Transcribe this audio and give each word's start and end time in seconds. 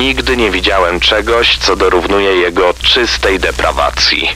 Nigdy 0.00 0.36
nie 0.36 0.50
widziałem 0.50 1.00
czegoś, 1.00 1.58
co 1.58 1.76
dorównuje 1.76 2.36
jego 2.36 2.74
czystej 2.74 3.38
deprawacji. 3.38 4.28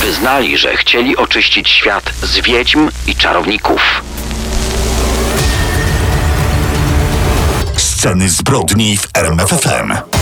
Wyznali, 0.00 0.58
że 0.58 0.76
chcieli 0.76 1.16
oczyścić 1.16 1.68
świat 1.68 2.12
z 2.22 2.40
wiedźm 2.40 2.90
i 3.06 3.16
czarowników. 3.16 4.02
Sceny 7.76 8.28
zbrodni 8.28 8.96
w 8.96 9.08
RMFFM. 9.14 10.13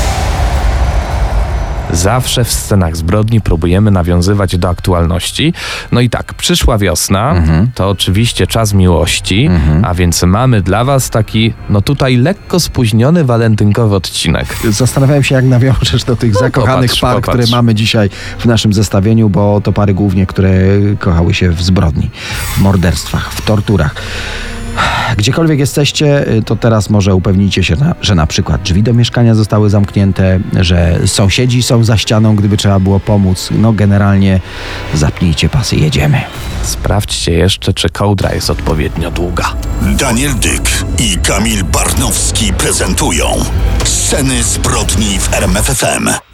Zawsze 1.92 2.44
w 2.44 2.52
scenach 2.52 2.96
zbrodni 2.96 3.40
próbujemy 3.40 3.90
nawiązywać 3.90 4.58
do 4.58 4.68
aktualności. 4.68 5.52
No 5.92 6.00
i 6.00 6.10
tak, 6.10 6.34
przyszła 6.34 6.78
wiosna, 6.78 7.34
to 7.74 7.88
oczywiście 7.88 8.46
czas 8.46 8.74
miłości, 8.74 9.48
a 9.82 9.94
więc 9.94 10.22
mamy 10.22 10.62
dla 10.62 10.84
Was 10.84 11.10
taki, 11.10 11.54
no 11.68 11.80
tutaj 11.80 12.16
lekko 12.16 12.60
spóźniony 12.60 13.24
walentynkowy 13.24 13.94
odcinek. 13.94 14.56
Zastanawiałem 14.70 15.22
się, 15.22 15.34
jak 15.34 15.44
nawiążesz 15.44 16.04
do 16.04 16.16
tych 16.16 16.34
zakochanych 16.34 16.90
popatrz, 16.90 17.00
par, 17.00 17.14
popatrz. 17.14 17.38
które 17.38 17.56
mamy 17.56 17.74
dzisiaj 17.74 18.10
w 18.38 18.46
naszym 18.46 18.72
zestawieniu, 18.72 19.28
bo 19.28 19.60
to 19.60 19.72
pary 19.72 19.94
głównie, 19.94 20.26
które 20.26 20.52
kochały 20.98 21.34
się 21.34 21.50
w 21.50 21.62
zbrodni, 21.62 22.10
w 22.56 22.60
morderstwach, 22.60 23.32
w 23.32 23.42
torturach. 23.42 23.94
Gdziekolwiek 25.16 25.58
jesteście, 25.58 26.24
to 26.46 26.56
teraz 26.56 26.90
może 26.90 27.14
upewnijcie 27.14 27.64
się, 27.64 27.76
na, 27.76 27.94
że 28.00 28.14
na 28.14 28.26
przykład 28.26 28.62
drzwi 28.62 28.82
do 28.82 28.94
mieszkania 28.94 29.34
zostały 29.34 29.70
zamknięte, 29.70 30.40
że 30.60 30.98
sąsiedzi 31.06 31.62
są 31.62 31.84
za 31.84 31.96
ścianą, 31.96 32.36
gdyby 32.36 32.56
trzeba 32.56 32.80
było 32.80 33.00
pomóc. 33.00 33.48
No 33.50 33.72
generalnie 33.72 34.40
zapnijcie 34.94 35.48
pasy, 35.48 35.76
jedziemy. 35.76 36.20
Sprawdźcie 36.62 37.32
jeszcze, 37.32 37.72
czy 37.72 37.90
kołdra 37.90 38.34
jest 38.34 38.50
odpowiednio 38.50 39.10
długa. 39.10 39.54
Daniel 39.98 40.34
Dyk 40.34 40.84
i 40.98 41.18
Kamil 41.18 41.64
Barnowski 41.64 42.52
prezentują 42.52 43.26
Sceny 43.84 44.42
zbrodni 44.42 45.18
w 45.18 45.34
RMFFM. 45.34 46.31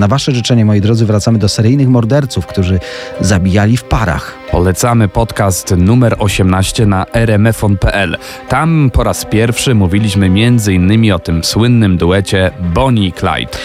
Na 0.00 0.08
wasze 0.08 0.32
życzenie, 0.32 0.64
moi 0.64 0.80
drodzy, 0.80 1.06
wracamy 1.06 1.38
do 1.38 1.48
seryjnych 1.48 1.88
morderców, 1.88 2.46
którzy 2.46 2.80
zabijali 3.20 3.76
w 3.76 3.84
parach. 3.84 4.34
Polecamy 4.50 5.08
podcast 5.08 5.74
numer 5.76 6.16
18 6.18 6.86
na 6.86 7.06
rmfon.pl. 7.14 8.16
Tam 8.48 8.90
po 8.92 9.04
raz 9.04 9.24
pierwszy 9.24 9.74
mówiliśmy 9.74 10.26
m.in. 10.26 11.12
o 11.12 11.18
tym 11.18 11.44
słynnym 11.44 11.96
duecie 11.96 12.50
Bonnie 12.74 13.06
i 13.06 13.12
Clyde. 13.12 13.58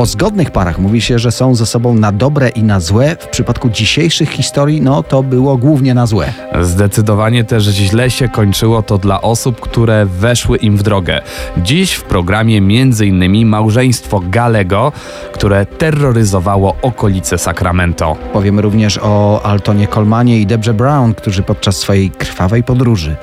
O 0.00 0.06
zgodnych 0.06 0.50
parach 0.50 0.78
mówi 0.78 1.00
się, 1.00 1.18
że 1.18 1.32
są 1.32 1.54
ze 1.54 1.66
sobą 1.66 1.94
na 1.94 2.12
dobre 2.12 2.48
i 2.48 2.62
na 2.62 2.80
złe. 2.80 3.16
W 3.20 3.28
przypadku 3.28 3.68
dzisiejszych 3.68 4.30
historii, 4.30 4.80
no 4.80 5.02
to 5.02 5.22
było 5.22 5.56
głównie 5.56 5.94
na 5.94 6.06
złe. 6.06 6.32
Zdecydowanie 6.60 7.44
też 7.44 7.64
źle 7.64 8.10
się 8.10 8.28
kończyło 8.28 8.82
to 8.82 8.98
dla 8.98 9.20
osób, 9.20 9.60
które 9.60 10.06
weszły 10.06 10.56
im 10.56 10.76
w 10.76 10.82
drogę. 10.82 11.20
Dziś 11.56 11.92
w 11.92 12.02
programie 12.02 12.58
m.in. 12.58 13.46
małżeństwo 13.46 14.20
Galego, 14.30 14.92
które 15.32 15.66
terroryzowało 15.66 16.76
okolice 16.82 17.38
Sacramento. 17.38 18.16
Powiemy 18.32 18.62
również 18.62 18.98
o 19.02 19.40
Altonie 19.44 19.86
Colmanie 19.86 20.40
i 20.40 20.46
Debrze 20.46 20.74
Brown, 20.74 21.14
którzy 21.14 21.42
podczas 21.42 21.76
swojej 21.76 22.10
krwawej 22.10 22.62
podróży 22.62 23.16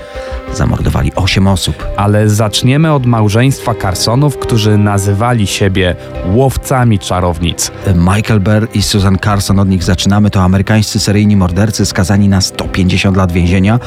zamordowali 0.53 1.11
8 1.15 1.47
osób. 1.47 1.87
Ale 1.95 2.29
zaczniemy 2.29 2.93
od 2.93 3.05
małżeństwa 3.05 3.73
Carsonów, 3.75 4.37
którzy 4.37 4.77
nazywali 4.77 5.47
siebie 5.47 5.95
łowcami 6.67 6.99
czarownic. 6.99 7.71
Michael 7.95 8.39
Burr 8.39 8.67
i 8.73 8.81
Susan 8.81 9.17
Carson, 9.23 9.59
od 9.59 9.69
nich 9.69 9.83
zaczynamy, 9.83 10.29
to 10.29 10.41
amerykańscy 10.41 10.99
seryjni 10.99 11.35
mordercy 11.35 11.85
skazani 11.85 12.27
na 12.27 12.41
150 12.41 13.17
lat 13.17 13.31
więzienia, 13.31 13.79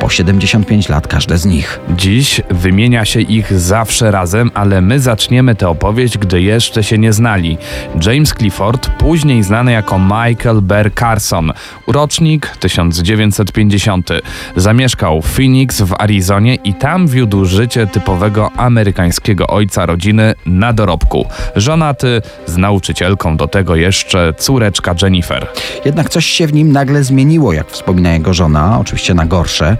po 0.00 0.08
75 0.08 0.88
lat 0.88 1.06
każde 1.06 1.38
z 1.38 1.44
nich. 1.44 1.80
Dziś 1.96 2.40
wymienia 2.50 3.04
się 3.04 3.20
ich 3.20 3.52
zawsze 3.60 4.10
razem, 4.10 4.50
ale 4.54 4.80
my 4.80 5.00
zaczniemy 5.00 5.54
tę 5.54 5.68
opowieść, 5.68 6.18
gdy 6.18 6.42
jeszcze 6.42 6.84
się 6.84 6.98
nie 6.98 7.12
znali. 7.12 7.58
James 8.06 8.34
Clifford, 8.38 8.88
później 8.88 9.42
znany 9.42 9.72
jako 9.72 9.98
Michael 9.98 10.60
Bear 10.62 10.94
Carson, 10.94 11.52
rocznik 11.86 12.46
1950. 12.60 14.10
Zamieszkał 14.56 15.22
w 15.22 15.26
Phoenix 15.26 15.80
w 15.80 15.94
Arizonie 15.98 16.54
i 16.54 16.74
tam 16.74 17.06
wiódł 17.06 17.44
życie 17.44 17.86
typowego 17.86 18.50
amerykańskiego 18.56 19.46
ojca 19.46 19.86
rodziny 19.86 20.34
na 20.46 20.72
dorobku. 20.72 21.26
Żonaty, 21.56 22.13
z 22.46 22.56
nauczycielką 22.56 23.36
do 23.36 23.48
tego 23.48 23.76
jeszcze 23.76 24.34
córeczka 24.38 24.94
Jennifer. 25.02 25.46
Jednak 25.84 26.08
coś 26.08 26.26
się 26.26 26.46
w 26.46 26.52
nim 26.52 26.72
nagle 26.72 27.04
zmieniło, 27.04 27.52
jak 27.52 27.70
wspomina 27.70 28.12
jego 28.12 28.34
żona, 28.34 28.78
oczywiście 28.80 29.14
na 29.14 29.26
gorsze. 29.26 29.76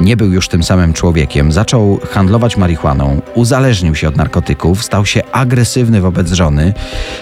Nie 0.00 0.16
był 0.16 0.32
już 0.32 0.48
tym 0.48 0.62
samym 0.62 0.92
człowiekiem. 0.92 1.52
Zaczął 1.52 2.00
handlować 2.10 2.56
marihuaną, 2.56 3.20
uzależnił 3.34 3.94
się 3.94 4.08
od 4.08 4.16
narkotyków, 4.16 4.84
stał 4.84 5.06
się 5.06 5.22
agresywny 5.32 6.00
wobec 6.00 6.32
żony. 6.32 6.74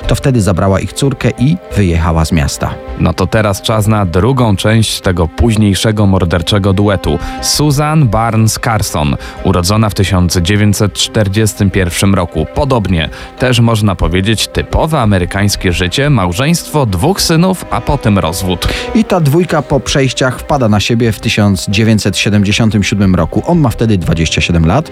To 0.06 0.14
wtedy 0.14 0.40
zabrała 0.40 0.80
ich 0.80 0.92
córkę 0.92 1.30
i 1.38 1.56
wyjechała 1.76 2.24
z 2.24 2.32
miasta. 2.32 2.74
No 2.98 3.12
to 3.12 3.26
teraz 3.26 3.62
czas 3.62 3.86
na 3.86 4.06
drugą 4.06 4.56
część 4.56 5.00
tego 5.00 5.28
późniejszego 5.28 6.06
morderczego 6.06 6.72
duetu. 6.72 7.18
Susan 7.42 8.08
Barnes 8.08 8.58
Carson, 8.64 9.16
urodzona 9.44 9.90
w 9.90 9.94
1941 9.94 12.14
roku. 12.14 12.46
Podobnie, 12.54 13.08
też 13.38 13.60
można 13.60 13.94
powiedzieć 13.94 14.25
typowe 14.34 15.00
amerykańskie 15.00 15.72
życie, 15.72 16.10
małżeństwo, 16.10 16.86
dwóch 16.86 17.20
synów, 17.20 17.64
a 17.70 17.80
potem 17.80 18.18
rozwód. 18.18 18.68
I 18.94 19.04
ta 19.04 19.20
dwójka 19.20 19.62
po 19.62 19.80
przejściach 19.80 20.40
wpada 20.40 20.68
na 20.68 20.80
siebie 20.80 21.12
w 21.12 21.20
1977 21.20 23.14
roku. 23.14 23.42
On 23.46 23.58
ma 23.58 23.70
wtedy 23.70 23.98
27 23.98 24.66
lat, 24.66 24.90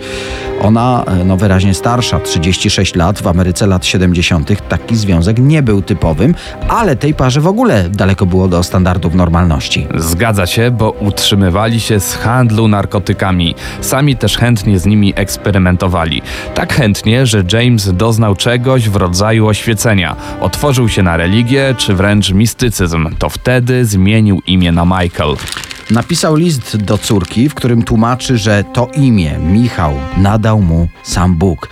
ona 0.62 1.04
e, 1.06 1.24
no 1.24 1.36
wyraźnie 1.36 1.74
starsza, 1.74 2.20
36 2.20 2.94
lat. 2.94 3.22
W 3.22 3.26
Ameryce 3.26 3.66
lat 3.66 3.86
70. 3.86 4.68
taki 4.68 4.96
związek 4.96 5.38
nie 5.38 5.62
był 5.62 5.82
typowym, 5.82 6.34
ale 6.68 6.96
tej 6.96 7.14
parze 7.14 7.40
w 7.40 7.46
ogóle 7.46 7.90
daleko 7.90 8.26
było 8.26 8.48
do 8.48 8.62
standardów 8.62 9.14
normalności. 9.14 9.86
Zgadza 9.96 10.46
się, 10.46 10.70
bo 10.70 10.90
utrzymywali 10.90 11.80
się 11.80 12.00
z 12.00 12.14
handlu 12.14 12.68
narkotykami. 12.68 13.54
Sami 13.80 14.16
też 14.16 14.38
chętnie 14.38 14.78
z 14.78 14.86
nimi 14.86 15.12
eksperymentowali. 15.16 16.22
Tak 16.54 16.74
chętnie, 16.74 17.26
że 17.26 17.44
James 17.52 17.92
doznał 17.92 18.36
czegoś 18.36 18.88
w 18.88 18.96
rodzaju 18.96 19.23
oświecenia. 19.24 20.16
Otworzył 20.40 20.88
się 20.88 21.02
na 21.02 21.16
religię, 21.16 21.74
czy 21.78 21.94
wręcz 21.94 22.30
mistycyzm. 22.30 23.08
To 23.18 23.28
wtedy 23.28 23.84
zmienił 23.84 24.42
imię 24.46 24.72
na 24.72 24.84
Michael. 24.84 25.36
Napisał 25.90 26.36
list 26.36 26.76
do 26.76 26.98
córki, 26.98 27.48
w 27.48 27.54
którym 27.54 27.82
tłumaczy, 27.82 28.38
że 28.38 28.64
to 28.72 28.88
imię, 28.96 29.38
Michał, 29.38 29.94
nadał 30.16 30.60
mu 30.60 30.88
sam 31.02 31.34
Bóg. 31.34 31.68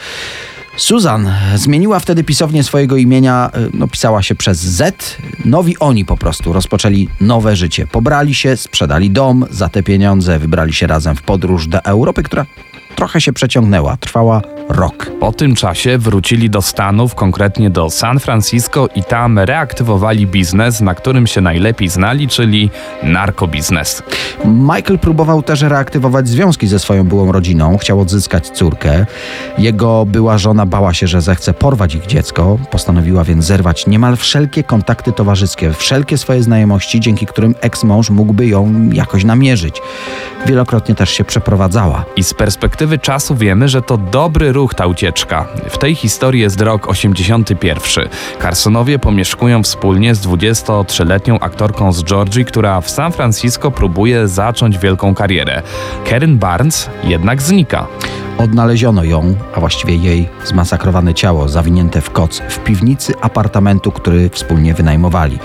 Susan 0.76 1.34
zmieniła 1.54 2.00
wtedy 2.00 2.24
pisownię 2.24 2.62
swojego 2.62 2.96
imienia, 2.96 3.50
y, 3.56 3.70
no 3.74 3.88
pisała 3.88 4.22
się 4.22 4.34
przez 4.34 4.58
Z. 4.58 5.16
Nowi 5.44 5.78
oni 5.78 6.04
po 6.04 6.16
prostu 6.16 6.52
rozpoczęli 6.52 7.08
nowe 7.20 7.56
życie. 7.56 7.86
Pobrali 7.86 8.34
się, 8.34 8.56
sprzedali 8.56 9.10
dom, 9.10 9.46
za 9.50 9.68
te 9.68 9.82
pieniądze 9.82 10.38
wybrali 10.38 10.72
się 10.72 10.86
razem 10.86 11.16
w 11.16 11.22
podróż 11.22 11.66
do 11.66 11.84
Europy, 11.84 12.22
która 12.22 12.46
trochę 12.96 13.20
się 13.20 13.32
przeciągnęła, 13.32 13.96
trwała 13.96 14.42
rok. 14.68 15.10
Po 15.20 15.32
tym 15.32 15.54
czasie 15.54 15.98
wrócili 15.98 16.50
do 16.50 16.62
Stanów, 16.62 17.14
konkretnie 17.14 17.70
do 17.70 17.90
San 17.90 18.20
Francisco 18.20 18.88
i 18.94 19.04
tam 19.04 19.38
reaktywowali 19.38 20.26
biznes, 20.26 20.80
na 20.80 20.94
którym 20.94 21.26
się 21.26 21.40
najlepiej 21.40 21.88
znali, 21.88 22.28
czyli 22.28 22.70
narkobiznes. 23.02 24.02
Michael 24.44 24.98
próbował 24.98 25.42
też 25.42 25.62
reaktywować 25.62 26.28
związki 26.28 26.66
ze 26.66 26.78
swoją 26.78 27.04
byłą 27.04 27.32
rodziną, 27.32 27.78
chciał 27.78 28.00
odzyskać 28.00 28.50
córkę. 28.50 29.06
Jego 29.58 30.06
była 30.06 30.38
żona 30.38 30.66
bała 30.66 30.94
się, 30.94 31.06
że 31.06 31.20
zechce 31.20 31.54
porwać 31.54 31.94
ich 31.94 32.06
dziecko, 32.06 32.58
postanowiła 32.70 33.24
więc 33.24 33.44
zerwać 33.44 33.86
niemal 33.86 34.16
wszelkie 34.16 34.64
kontakty 34.64 35.12
towarzyskie, 35.12 35.72
wszelkie 35.72 36.18
swoje 36.18 36.42
znajomości, 36.42 37.00
dzięki 37.00 37.26
którym 37.26 37.54
eks-mąż 37.60 38.10
mógłby 38.10 38.46
ją 38.46 38.90
jakoś 38.92 39.24
namierzyć. 39.24 39.82
Wielokrotnie 40.46 40.94
też 40.94 41.10
się 41.10 41.24
przeprowadzała. 41.24 42.04
I 42.16 42.24
z 42.24 42.34
perspektywy 42.34 42.81
czasu 42.98 43.34
wiemy, 43.34 43.68
że 43.68 43.82
to 43.82 43.96
dobry 43.96 44.52
ruch 44.52 44.74
ta 44.74 44.86
ucieczka. 44.86 45.46
W 45.70 45.78
tej 45.78 45.94
historii 45.94 46.40
jest 46.40 46.60
rok 46.60 46.88
81. 46.88 48.08
Carsonowie 48.42 48.98
pomieszkują 48.98 49.62
wspólnie 49.62 50.14
z 50.14 50.26
23-letnią 50.26 51.38
aktorką 51.40 51.92
z 51.92 52.04
Georgii, 52.04 52.44
która 52.44 52.80
w 52.80 52.90
San 52.90 53.12
Francisco 53.12 53.70
próbuje 53.70 54.28
zacząć 54.28 54.78
wielką 54.78 55.14
karierę. 55.14 55.62
Karen 56.10 56.38
Barnes 56.38 56.90
jednak 57.04 57.42
znika. 57.42 57.86
Odnaleziono 58.38 59.04
ją, 59.04 59.34
a 59.54 59.60
właściwie 59.60 59.96
jej 59.96 60.28
zmasakrowane 60.44 61.14
ciało 61.14 61.48
zawinięte 61.48 62.00
w 62.00 62.10
koc 62.10 62.42
w 62.48 62.58
piwnicy 62.58 63.12
apartamentu, 63.20 63.92
który 63.92 64.30
wspólnie 64.30 64.74
wynajmowali. 64.74 65.38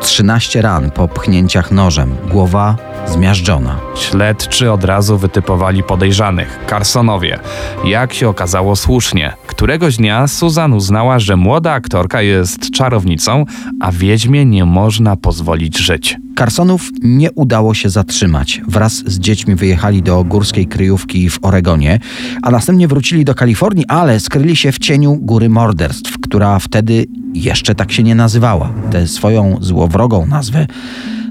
13 0.00 0.62
ran 0.62 0.90
po 0.90 1.08
pchnięciach 1.08 1.70
nożem, 1.70 2.16
głowa 2.30 2.76
zmiażdżona. 3.06 3.78
Śledczy 3.94 4.72
od 4.72 4.84
razu 4.84 5.18
wytypowali 5.18 5.82
podejrzanych 5.82 6.58
Carsonowie. 6.68 7.38
Jak 7.84 8.14
się 8.14 8.28
okazało 8.28 8.76
słusznie. 8.76 9.32
Któregoś 9.56 9.96
dnia 9.96 10.28
Susan 10.28 10.72
uznała, 10.72 11.18
że 11.18 11.36
młoda 11.36 11.72
aktorka 11.72 12.22
jest 12.22 12.70
czarownicą, 12.70 13.44
a 13.80 13.92
wiedźmie 13.92 14.44
nie 14.44 14.64
można 14.64 15.16
pozwolić 15.16 15.78
żyć. 15.78 16.16
Carsonów 16.38 16.90
nie 17.02 17.32
udało 17.32 17.74
się 17.74 17.90
zatrzymać. 17.90 18.60
Wraz 18.68 18.92
z 18.92 19.18
dziećmi 19.18 19.54
wyjechali 19.54 20.02
do 20.02 20.24
górskiej 20.24 20.66
kryjówki 20.66 21.30
w 21.30 21.38
Oregonie, 21.42 21.98
a 22.42 22.50
następnie 22.50 22.88
wrócili 22.88 23.24
do 23.24 23.34
Kalifornii, 23.34 23.84
ale 23.88 24.20
skryli 24.20 24.56
się 24.56 24.72
w 24.72 24.78
cieniu 24.78 25.14
góry 25.14 25.48
morderstw, 25.48 26.18
która 26.22 26.58
wtedy 26.58 27.06
jeszcze 27.34 27.74
tak 27.74 27.92
się 27.92 28.02
nie 28.02 28.14
nazywała. 28.14 28.72
Tę 28.90 29.08
swoją 29.08 29.56
złowrogą 29.60 30.26
nazwę 30.26 30.66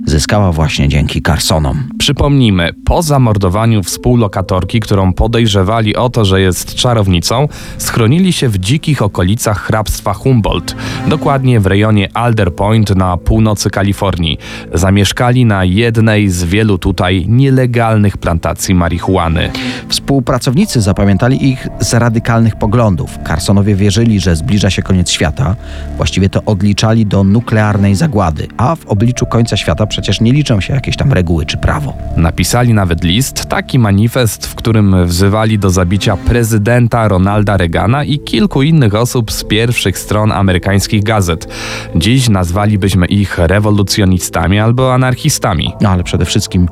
zyskała 0.05 0.51
właśnie 0.51 0.89
dzięki 0.89 1.21
Carsonom. 1.21 1.83
Przypomnijmy, 1.99 2.69
po 2.85 3.01
zamordowaniu 3.01 3.83
współlokatorki, 3.83 4.79
którą 4.79 5.13
podejrzewali 5.13 5.95
o 5.95 6.09
to, 6.09 6.25
że 6.25 6.41
jest 6.41 6.75
czarownicą, 6.75 7.47
schronili 7.77 8.33
się 8.33 8.49
w 8.49 8.57
dzikich 8.57 9.01
okolicach 9.01 9.61
hrabstwa 9.61 10.13
Humboldt, 10.13 10.75
dokładnie 11.07 11.59
w 11.59 11.65
rejonie 11.65 12.09
Alder 12.13 12.55
Point 12.55 12.95
na 12.95 13.17
północy 13.17 13.69
Kalifornii. 13.69 14.37
Zamieszkali 14.73 15.45
na 15.45 15.65
jednej 15.65 16.29
z 16.29 16.43
wielu 16.43 16.77
tutaj 16.77 17.25
nielegalnych 17.27 18.17
plantacji 18.17 18.75
marihuany. 18.75 19.51
Współpracownicy 19.89 20.81
zapamiętali 20.81 21.49
ich 21.51 21.67
z 21.79 21.93
radykalnych 21.93 22.55
poglądów. 22.55 23.17
Carsonowie 23.27 23.75
wierzyli, 23.75 24.19
że 24.19 24.35
zbliża 24.35 24.69
się 24.69 24.81
koniec 24.81 25.09
świata. 25.09 25.55
Właściwie 25.97 26.29
to 26.29 26.43
odliczali 26.45 27.05
do 27.05 27.23
nuklearnej 27.23 27.95
zagłady, 27.95 28.47
a 28.57 28.75
w 28.75 28.85
obliczu 28.85 29.25
końca 29.25 29.57
świata 29.57 29.87
przecież 29.95 30.21
nie 30.21 30.31
liczą 30.31 30.61
się 30.61 30.73
jakieś 30.73 30.97
tam 30.97 31.13
reguły 31.13 31.45
czy 31.45 31.57
prawo. 31.57 31.93
Napisali 32.17 32.73
nawet 32.73 33.03
list, 33.03 33.45
taki 33.45 33.79
manifest, 33.79 34.47
w 34.47 34.55
którym 34.55 35.05
wzywali 35.05 35.59
do 35.59 35.69
zabicia 35.69 36.17
prezydenta 36.17 37.07
Ronalda 37.07 37.57
Reagana 37.57 38.03
i 38.03 38.19
kilku 38.19 38.61
innych 38.61 38.95
osób 38.95 39.31
z 39.31 39.43
pierwszych 39.43 39.99
stron 39.99 40.31
amerykańskich 40.31 41.03
gazet. 41.03 41.47
Dziś 41.95 42.29
nazwalibyśmy 42.29 43.05
ich 43.05 43.37
rewolucjonistami 43.37 44.59
albo 44.59 44.93
anarchistami. 44.93 45.73
No 45.81 45.89
ale 45.89 46.03
przede 46.03 46.25
wszystkim 46.25 46.67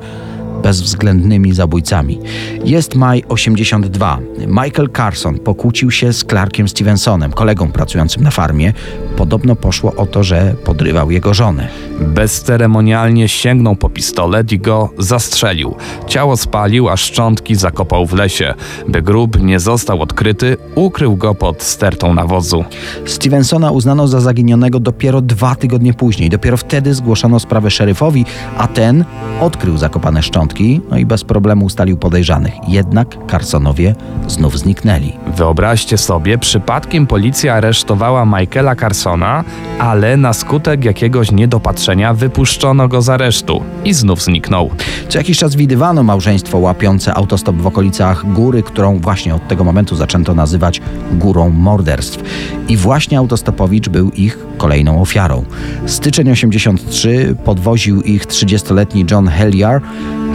bezwzględnymi 0.62 1.52
zabójcami. 1.52 2.18
Jest 2.64 2.94
maj 2.94 3.24
82. 3.28 4.18
Michael 4.46 4.88
Carson 4.96 5.38
pokłócił 5.38 5.90
się 5.90 6.12
z 6.12 6.24
Clarkiem 6.24 6.68
Stevensonem, 6.68 7.32
kolegą 7.32 7.72
pracującym 7.72 8.22
na 8.22 8.30
farmie. 8.30 8.72
Podobno 9.16 9.56
poszło 9.56 9.94
o 9.96 10.06
to, 10.06 10.22
że 10.22 10.54
podrywał 10.64 11.10
jego 11.10 11.34
żonę. 11.34 11.68
Bezceremonialnie 12.00 13.28
sięgnął 13.28 13.76
po 13.76 13.88
pistolet 13.88 14.52
i 14.52 14.58
go 14.58 14.90
zastrzelił. 14.98 15.74
Ciało 16.06 16.36
spalił, 16.36 16.88
a 16.88 16.96
szczątki 16.96 17.54
zakopał 17.54 18.06
w 18.06 18.12
lesie. 18.12 18.54
By 18.88 19.02
grób 19.02 19.42
nie 19.42 19.60
został 19.60 20.02
odkryty, 20.02 20.56
ukrył 20.74 21.16
go 21.16 21.34
pod 21.34 21.62
stertą 21.62 22.14
nawozu. 22.14 22.64
Stevensona 23.06 23.70
uznano 23.70 24.08
za 24.08 24.20
zaginionego 24.20 24.80
dopiero 24.80 25.20
dwa 25.20 25.54
tygodnie 25.54 25.94
później. 25.94 26.30
Dopiero 26.30 26.56
wtedy 26.56 26.94
zgłoszono 26.94 27.40
sprawę 27.40 27.70
szeryfowi, 27.70 28.24
a 28.58 28.68
ten 28.68 29.04
odkrył 29.40 29.76
zakopane 29.76 30.22
szczątki, 30.22 30.80
no 30.90 30.98
i 30.98 31.06
bez 31.06 31.24
problemu 31.24 31.64
ustalił 31.64 31.96
podejrzanych. 31.96 32.54
Jednak 32.68 33.16
Carsonowie 33.30 33.94
znów 34.28 34.58
zniknęli. 34.58 35.12
Wyobraźcie 35.36 35.98
sobie, 35.98 36.38
przypadkiem 36.38 37.06
policja 37.06 37.54
aresztowała 37.54 38.24
Michaela 38.24 38.76
Carsona, 38.76 39.44
ale 39.78 40.16
na 40.16 40.32
skutek 40.32 40.84
jakiegoś 40.84 41.32
niedopatrzenia 41.32 42.14
wypuszczono 42.14 42.88
go 42.88 43.02
z 43.02 43.08
aresztu 43.08 43.62
i 43.84 43.94
znów 43.94 44.22
zniknął. 44.22 44.70
Co 45.08 45.18
jakiś 45.18 45.38
czas 45.38 45.54
widywano 45.54 46.02
małżeństwo 46.02 46.58
łapiące 46.58 47.14
autostop 47.14 47.56
w 47.56 47.66
okolicach 47.66 48.32
góry, 48.32 48.62
którą 48.62 48.98
właśnie 48.98 49.34
od 49.34 49.48
tego 49.48 49.64
momentu 49.64 49.96
zaczęto 49.96 50.34
nazywać 50.34 50.80
górą 51.12 51.50
morderstw. 51.50 52.22
I 52.68 52.76
właśnie 52.76 53.18
autostopowicz 53.18 53.88
był 53.88 54.10
ich 54.10 54.38
kolejną 54.58 55.02
ofiarą. 55.02 55.44
Styczeń 55.86 56.30
83 56.30 57.36
podwoził 57.44 58.02
ich 58.02 58.26
30-letni 58.26 59.04
John 59.10 59.28
Helliar. 59.28 59.80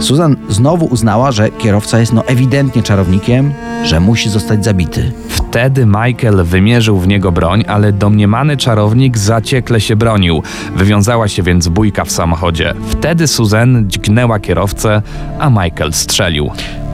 Susan 0.00 0.36
znowu 0.48 0.86
uznała, 0.86 1.32
że 1.32 1.50
kierowca 1.50 1.98
jest 1.98 2.12
no 2.12 2.24
ewidentnie 2.26 2.82
czarownikiem, 2.82 3.52
że 3.84 4.00
musi 4.00 4.30
zostać 4.30 4.64
zabity. 4.64 5.12
Wtedy 5.28 5.86
Michael 5.86 6.44
wymierzył 6.44 6.98
w 6.98 7.08
niego 7.08 7.32
broń, 7.32 7.64
ale 7.68 7.92
domniemany 7.92 8.56
czarownik 8.56 9.18
zaciekle 9.18 9.80
się 9.80 9.96
bronił. 9.96 10.42
Wywiązała 10.76 11.28
się 11.28 11.42
więc 11.42 11.68
bójka 11.68 12.04
w 12.04 12.10
samochodzie. 12.10 12.74
Wtedy 12.88 13.28
Susan 13.28 13.84
dźgnęła 13.88 14.38
kierowcę, 14.38 15.02
a 15.38 15.50
Michael 15.50 15.92
strzelił. 15.92 16.50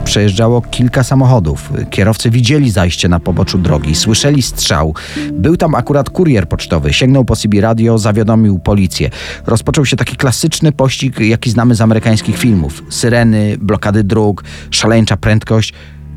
Przejeżdżało 0.07 0.61
kilka 0.61 1.03
samochodów. 1.03 1.71
Kierowcy 1.89 2.29
widzieli 2.29 2.71
zajście 2.71 3.09
na 3.09 3.19
poboczu 3.19 3.57
drogi, 3.57 3.95
słyszeli 3.95 4.41
strzał. 4.41 4.93
Był 5.33 5.57
tam 5.57 5.75
akurat 5.75 6.09
kurier 6.09 6.47
pocztowy. 6.47 6.93
Sięgnął 6.93 7.25
po 7.25 7.35
CB 7.35 7.61
radio, 7.61 7.97
zawiadomił 7.97 8.59
policję. 8.59 9.09
Rozpoczął 9.45 9.85
się 9.85 9.97
taki 9.97 10.15
klasyczny 10.15 10.71
pościg, 10.71 11.19
jaki 11.19 11.49
znamy 11.49 11.75
z 11.75 11.81
amerykańskich 11.81 12.37
filmów. 12.37 12.83
Syreny, 12.89 13.57
blokady 13.61 14.03
dróg, 14.03 14.43
szaleńcza 14.71 15.17
prędkość. 15.17 15.73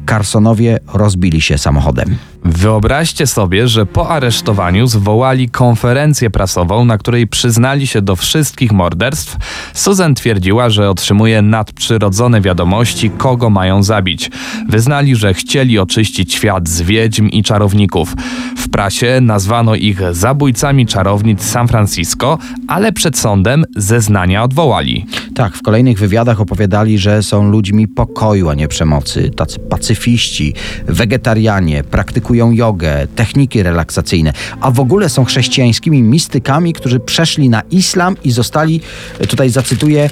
Carsonowie 0.08 0.78
rozbili 0.94 1.40
się 1.40 1.58
samochodem. 1.58 2.16
Wyobraźcie 2.44 3.26
sobie, 3.26 3.69
że 3.69 3.87
po 3.87 4.08
aresztowaniu 4.08 4.87
zwołali 4.87 5.48
konferencję 5.48 6.31
prasową, 6.31 6.84
na 6.84 6.98
której 6.98 7.26
przyznali 7.26 7.87
się 7.87 8.02
do 8.02 8.16
wszystkich 8.16 8.72
morderstw. 8.72 9.37
Susan 9.75 10.14
twierdziła, 10.14 10.70
że 10.70 10.90
otrzymuje 10.90 11.42
nadprzyrodzone 11.42 12.40
wiadomości, 12.40 13.10
kogo 13.10 13.50
mają 13.50 13.82
zabić. 13.82 14.31
Wyznali, 14.69 15.16
że 15.16 15.34
chcieli 15.34 15.78
oczyścić 15.78 16.34
świat 16.34 16.69
z 16.69 16.82
wiedźm 16.82 17.28
i 17.28 17.42
czarowników. 17.42 18.14
W 18.56 18.69
prasie 18.69 19.19
nazwano 19.20 19.75
ich 19.75 20.00
zabójcami 20.14 20.87
czarownic 20.87 21.44
San 21.44 21.69
Francisco, 21.69 22.38
ale 22.69 22.92
przed 22.92 23.19
sądem 23.19 23.64
zeznania 23.76 24.42
odwołali. 24.42 25.06
Tak, 25.34 25.56
w 25.56 25.62
kolejnych 25.62 25.98
wywiadach 25.98 26.40
opowiadali, 26.40 26.98
że 26.98 27.22
są 27.22 27.50
ludźmi 27.50 27.88
pokoju, 27.88 28.48
a 28.48 28.54
nie 28.54 28.69
przemocy. 28.69 29.31
Tacy 29.31 29.58
pacyfiści, 29.58 30.54
wegetarianie, 30.87 31.84
praktykują 32.30 32.52
jogę, 32.52 33.06
techniki 33.16 33.62
relaksacyjne, 33.62 34.32
a 34.60 34.70
w 34.70 34.80
ogóle 34.80 35.08
są 35.08 35.24
chrześcijańskimi 35.24 36.02
mistykami, 36.02 36.72
którzy 36.72 37.00
przeszli 37.00 37.48
na 37.48 37.62
islam 37.70 38.16
i 38.24 38.30
zostali, 38.30 38.80
tutaj 39.28 39.50
zacytuję, 39.50 40.10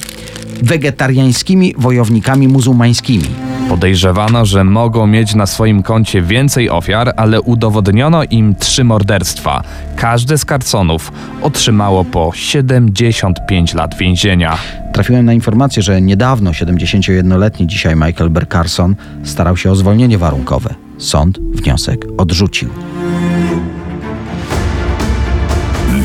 wegetariańskimi 0.62 1.74
wojownikami 1.78 2.48
muzułmańskimi. 2.48 3.24
Podejrzewano, 3.68 4.44
że 4.46 4.64
mogą 4.64 5.06
mieć 5.06 5.34
na 5.34 5.46
swoim 5.46 5.82
koncie 5.82 6.22
więcej 6.22 6.70
ofiar, 6.70 7.12
ale 7.16 7.40
udowodniono 7.40 8.24
im 8.24 8.54
trzy 8.54 8.84
morderstwa. 8.84 9.62
Każde 9.96 10.38
z 10.38 10.44
Carsonów 10.44 11.12
otrzymało 11.42 12.04
po 12.04 12.32
75 12.34 13.74
lat 13.74 13.98
więzienia. 13.98 14.58
Trafiłem 14.92 15.24
na 15.24 15.32
informację, 15.32 15.82
że 15.82 16.00
niedawno 16.00 16.50
71-letni 16.50 17.66
dzisiaj 17.66 17.96
Michael 17.96 18.30
Ber 18.30 18.48
Carson 18.48 18.96
starał 19.24 19.56
się 19.56 19.70
o 19.70 19.76
zwolnienie 19.76 20.18
warunkowe. 20.18 20.87
Sąd 20.98 21.38
wniosek 21.38 22.06
odrzucił. 22.18 22.68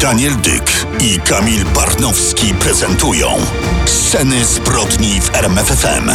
Daniel 0.02 0.34
Dyk 0.36 0.88
i 1.00 1.20
Kamil 1.20 1.66
Barnowski 1.76 2.54
prezentują 2.54 3.28
Sceny 3.86 4.46
zbrodni 4.46 5.22
w 5.22 5.36
RMFFM. 5.36 6.10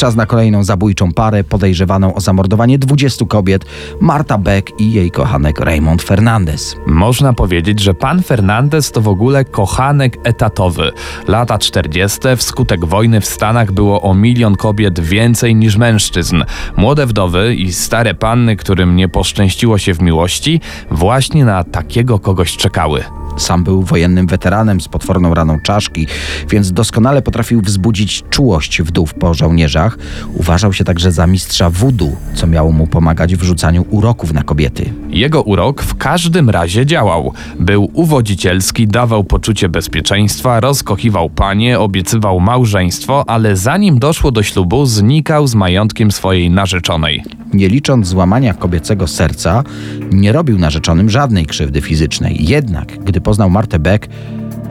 Czas 0.00 0.16
na 0.16 0.26
kolejną 0.26 0.64
zabójczą 0.64 1.12
parę 1.12 1.44
podejrzewaną 1.44 2.14
o 2.14 2.20
zamordowanie 2.20 2.78
20 2.78 3.24
kobiet, 3.26 3.64
Marta 4.00 4.38
Beck 4.38 4.80
i 4.80 4.92
jej 4.92 5.10
kochanek 5.10 5.60
Raymond 5.60 6.02
Fernandez. 6.02 6.76
Można 6.86 7.32
powiedzieć, 7.32 7.80
że 7.80 7.94
pan 7.94 8.22
Fernandez 8.22 8.92
to 8.92 9.00
w 9.00 9.08
ogóle 9.08 9.44
kochanek 9.44 10.18
etatowy. 10.24 10.92
Lata 11.28 11.58
40. 11.58 12.18
wskutek 12.36 12.84
wojny 12.84 13.20
w 13.20 13.26
Stanach 13.26 13.72
było 13.72 14.02
o 14.02 14.14
milion 14.14 14.56
kobiet 14.56 15.00
więcej 15.00 15.54
niż 15.54 15.76
mężczyzn. 15.76 16.42
Młode 16.76 17.06
wdowy 17.06 17.54
i 17.54 17.72
stare 17.72 18.14
panny, 18.14 18.56
którym 18.56 18.96
nie 18.96 19.08
poszczęściło 19.08 19.78
się 19.78 19.94
w 19.94 20.02
miłości, 20.02 20.60
właśnie 20.90 21.44
na 21.44 21.64
takiego 21.64 22.18
kogoś 22.18 22.56
czekały. 22.56 23.04
Sam 23.36 23.64
był 23.64 23.82
wojennym 23.82 24.26
weteranem 24.26 24.80
z 24.80 24.88
potworną 24.88 25.34
raną 25.34 25.60
czaszki, 25.60 26.06
więc 26.50 26.72
doskonale 26.72 27.22
potrafił 27.22 27.60
wzbudzić 27.60 28.24
czułość 28.30 28.82
wdów 28.82 29.14
po 29.14 29.34
żołnierzach. 29.34 29.98
Uważał 30.34 30.72
się 30.72 30.84
także 30.84 31.12
za 31.12 31.26
mistrza 31.26 31.70
wudu, 31.70 32.16
co 32.34 32.46
miało 32.46 32.72
mu 32.72 32.86
pomagać 32.86 33.36
w 33.36 33.42
rzucaniu 33.42 33.84
uroków 33.90 34.32
na 34.32 34.42
kobiety. 34.42 34.92
Jego 35.08 35.42
urok 35.42 35.82
w 35.82 35.96
każdym 35.96 36.50
razie 36.50 36.86
działał. 36.86 37.32
Był 37.60 37.90
uwodzicielski, 37.92 38.88
dawał 38.88 39.24
poczucie 39.24 39.68
bezpieczeństwa, 39.68 40.60
rozkochiwał 40.60 41.30
panie, 41.30 41.78
obiecywał 41.78 42.40
małżeństwo, 42.40 43.24
ale 43.26 43.56
zanim 43.56 43.98
doszło 43.98 44.32
do 44.32 44.42
ślubu, 44.42 44.86
znikał 44.86 45.46
z 45.46 45.54
majątkiem 45.54 46.12
swojej 46.12 46.50
narzeczonej. 46.50 47.22
Nie 47.54 47.68
licząc 47.68 48.06
złamania 48.06 48.54
kobiecego 48.54 49.06
serca, 49.06 49.64
nie 50.12 50.32
robił 50.32 50.58
narzeczonym 50.58 51.10
żadnej 51.10 51.46
krzywdy 51.46 51.80
fizycznej. 51.80 52.36
Jednak, 52.48 53.04
gdy 53.04 53.19
poznał 53.20 53.50
Martę 53.50 53.78
Beck, 53.78 54.08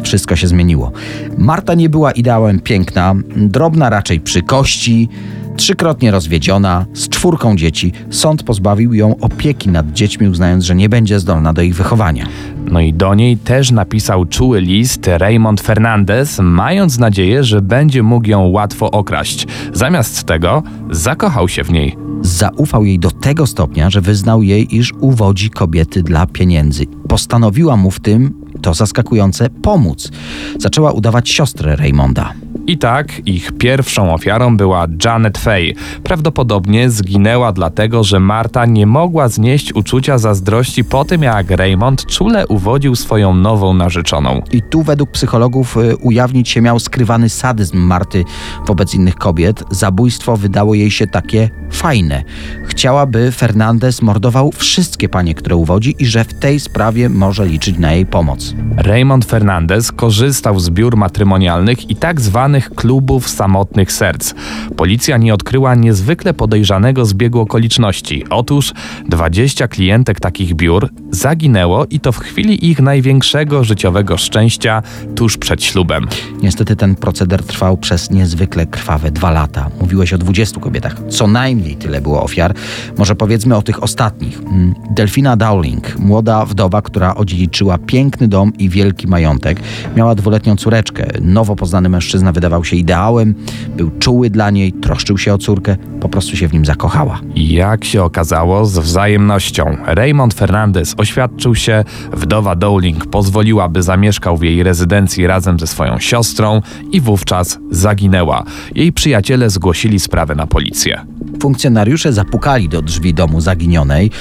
wszystko 0.03 0.35
się 0.35 0.47
zmieniło. 0.47 0.91
Marta 1.37 1.73
nie 1.73 1.89
była 1.89 2.11
ideałem 2.11 2.59
piękna, 2.59 3.15
drobna 3.35 3.89
raczej 3.89 4.19
przy 4.19 4.41
kości, 4.43 5.09
trzykrotnie 5.59 6.11
rozwiedziona, 6.11 6.85
z 6.93 7.09
czwórką 7.09 7.55
dzieci. 7.55 7.91
Sąd 8.09 8.43
pozbawił 8.43 8.93
ją 8.93 9.17
opieki 9.17 9.69
nad 9.69 9.91
dziećmi, 9.91 10.27
uznając, 10.27 10.63
że 10.63 10.75
nie 10.75 10.89
będzie 10.89 11.19
zdolna 11.19 11.53
do 11.53 11.61
ich 11.61 11.75
wychowania. 11.75 12.25
No 12.71 12.79
i 12.79 12.93
do 12.93 13.15
niej 13.15 13.37
też 13.37 13.71
napisał 13.71 14.25
czuły 14.25 14.61
list 14.61 15.07
Raymond 15.07 15.61
Fernandez, 15.61 16.39
mając 16.41 16.97
nadzieję, 16.97 17.43
że 17.43 17.61
będzie 17.61 18.03
mógł 18.03 18.27
ją 18.27 18.47
łatwo 18.47 18.91
okraść. 18.91 19.47
Zamiast 19.73 20.23
tego 20.23 20.63
zakochał 20.91 21.47
się 21.47 21.63
w 21.63 21.71
niej. 21.71 21.95
Zaufał 22.21 22.85
jej 22.85 22.99
do 22.99 23.11
tego 23.11 23.47
stopnia, 23.47 23.89
że 23.89 24.01
wyznał 24.01 24.43
jej, 24.43 24.75
iż 24.75 24.93
uwodzi 24.99 25.49
kobiety 25.49 26.03
dla 26.03 26.27
pieniędzy. 26.27 26.85
Postanowiła 27.07 27.77
mu 27.77 27.91
w 27.91 27.99
tym, 27.99 28.33
to 28.61 28.73
zaskakujące, 28.73 29.49
pomóc. 29.49 30.11
Zaczęła 30.59 30.91
udawać 30.91 31.29
siostrę 31.29 31.75
Raymonda. 31.75 32.33
I 32.69 32.77
tak 32.77 33.27
ich 33.27 33.51
pierwszą 33.51 34.13
ofiarą 34.13 34.57
była 34.57 34.87
Janet 35.05 35.37
Fay. 35.37 35.75
Prawdopodobnie 36.03 36.89
zginęła 36.89 37.51
dlatego, 37.51 38.03
że 38.03 38.19
Marta 38.19 38.65
nie 38.65 38.85
mogła 38.85 39.27
znieść 39.27 39.75
uczucia 39.75 40.17
zazdrości 40.17 40.83
po 40.83 41.05
tym, 41.05 41.23
jak 41.23 41.51
Raymond 41.51 42.05
czule 42.05 42.47
uwodził 42.47 42.95
swoją 42.95 43.33
nową 43.33 43.73
narzeczoną. 43.73 44.41
I 44.51 44.61
tu 44.61 44.83
według 44.83 45.11
psychologów 45.11 45.77
y, 45.77 45.97
ujawnić 45.97 46.49
się 46.49 46.61
miał 46.61 46.79
skrywany 46.79 47.29
sadyzm 47.29 47.77
Marty 47.77 48.25
wobec 48.67 48.93
innych 48.93 49.15
kobiet. 49.15 49.63
Zabójstwo 49.69 50.37
wydało 50.37 50.73
jej 50.73 50.91
się 50.91 51.07
takie 51.07 51.49
fajne. 51.71 52.23
Chciała, 52.65 53.05
by 53.05 53.31
Fernandez 53.31 54.01
mordował 54.01 54.51
wszystkie 54.51 55.09
panie, 55.09 55.35
które 55.35 55.55
uwodzi 55.55 55.95
i 55.99 56.05
że 56.05 56.23
w 56.23 56.33
tej 56.33 56.59
sprawie 56.59 57.09
może 57.09 57.45
liczyć 57.45 57.77
na 57.77 57.93
jej 57.93 58.05
pomoc. 58.05 58.53
Raymond 58.77 59.25
Fernandez 59.25 59.91
korzystał 59.91 60.59
z 60.59 60.69
biur 60.69 60.97
matrymonialnych 60.97 61.89
i 61.89 61.95
tak 61.95 62.21
zwanych 62.21 62.58
klubów 62.69 63.29
samotnych 63.29 63.91
serc. 63.91 64.33
Policja 64.77 65.17
nie 65.17 65.33
odkryła 65.33 65.75
niezwykle 65.75 66.33
podejrzanego 66.33 67.05
zbiegu 67.05 67.39
okoliczności. 67.39 68.25
Otóż 68.29 68.73
20 69.09 69.67
klientek 69.67 70.19
takich 70.19 70.53
biur 70.53 70.89
zaginęło 71.11 71.85
i 71.85 71.99
to 71.99 72.11
w 72.11 72.17
chwili 72.19 72.69
ich 72.69 72.79
największego 72.79 73.63
życiowego 73.63 74.17
szczęścia 74.17 74.83
tuż 75.15 75.37
przed 75.37 75.63
ślubem. 75.63 76.07
Niestety 76.41 76.75
ten 76.75 76.95
proceder 76.95 77.43
trwał 77.43 77.77
przez 77.77 78.11
niezwykle 78.11 78.65
krwawe 78.65 79.11
dwa 79.11 79.31
lata. 79.31 79.69
Mówiłeś 79.81 80.13
o 80.13 80.17
20 80.17 80.59
kobietach. 80.59 80.95
Co 81.09 81.27
najmniej 81.27 81.75
tyle 81.75 82.01
było 82.01 82.23
ofiar. 82.23 82.53
Może 82.97 83.15
powiedzmy 83.15 83.55
o 83.55 83.61
tych 83.61 83.83
ostatnich. 83.83 84.39
Mm, 84.39 84.73
Delfina 84.91 85.37
Dowling, 85.37 85.99
młoda 85.99 86.45
wdowa, 86.45 86.81
która 86.81 87.15
odziedziczyła 87.15 87.77
piękny 87.77 88.27
dom 88.27 88.53
i 88.57 88.69
wielki 88.69 89.07
majątek. 89.07 89.59
Miała 89.95 90.15
dwuletnią 90.15 90.55
córeczkę. 90.55 91.07
Nowo 91.21 91.55
poznany 91.55 91.89
mężczyzna 91.89 92.31
wydawał 92.31 92.48
się 92.63 92.75
ideałem, 92.75 93.35
był 93.77 93.91
czuły 93.99 94.29
dla 94.29 94.49
niej, 94.49 94.73
troszczył 94.73 95.17
się 95.17 95.33
o 95.33 95.37
córkę, 95.37 95.75
po 96.01 96.09
prostu 96.09 96.37
się 96.37 96.47
w 96.47 96.53
nim 96.53 96.65
zakochała. 96.65 97.19
Jak 97.35 97.85
się 97.85 98.03
okazało, 98.03 98.65
z 98.65 98.77
wzajemnością. 98.77 99.77
Raymond 99.85 100.33
Fernandez 100.33 100.95
oświadczył 100.97 101.55
się, 101.55 101.83
wdowa 102.13 102.55
Dowling 102.55 103.05
pozwoliła, 103.05 103.69
by 103.69 103.83
zamieszkał 103.83 104.37
w 104.37 104.43
jej 104.43 104.63
rezydencji 104.63 105.27
razem 105.27 105.59
ze 105.59 105.67
swoją 105.67 105.99
siostrą 105.99 106.61
i 106.91 107.01
wówczas 107.01 107.59
zaginęła. 107.71 108.43
Jej 108.75 108.93
przyjaciele 108.93 109.49
zgłosili 109.49 109.99
sprawę 109.99 110.35
na 110.35 110.47
policję. 110.47 111.05
Funkcjonariusze 111.41 112.13
zapukali 112.13 112.69
do 112.69 112.81
drzwi 112.81 113.13
domu 113.13 113.41
zaginionej. 113.41 114.11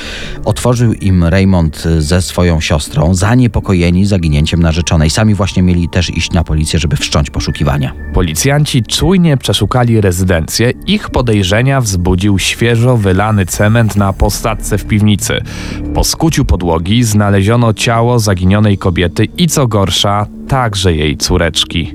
Otworzył 0.44 0.92
im 0.92 1.24
Raymond 1.24 1.84
ze 1.98 2.22
swoją 2.22 2.60
siostrą, 2.60 3.14
zaniepokojeni 3.14 4.06
zaginięciem 4.06 4.62
narzeczonej. 4.62 5.10
Sami 5.10 5.34
właśnie 5.34 5.62
mieli 5.62 5.88
też 5.88 6.10
iść 6.10 6.32
na 6.32 6.44
policję, 6.44 6.78
żeby 6.78 6.96
wszcząć 6.96 7.30
poszukiwania. 7.30 7.92
Policjanci 8.18 8.82
czujnie 8.82 9.36
przeszukali 9.36 10.00
rezydencję. 10.00 10.72
Ich 10.86 11.10
podejrzenia 11.10 11.80
wzbudził 11.80 12.38
świeżo 12.38 12.96
wylany 12.96 13.46
cement 13.46 13.96
na 13.96 14.12
postawce 14.12 14.78
w 14.78 14.84
piwnicy. 14.84 15.40
Po 15.94 16.04
skuciu 16.04 16.44
podłogi 16.44 17.04
znaleziono 17.04 17.72
ciało 17.72 18.18
zaginionej 18.18 18.78
kobiety 18.78 19.24
i 19.24 19.46
co 19.46 19.66
gorsza, 19.66 20.26
także 20.48 20.94
jej 20.94 21.16
córeczki. 21.16 21.94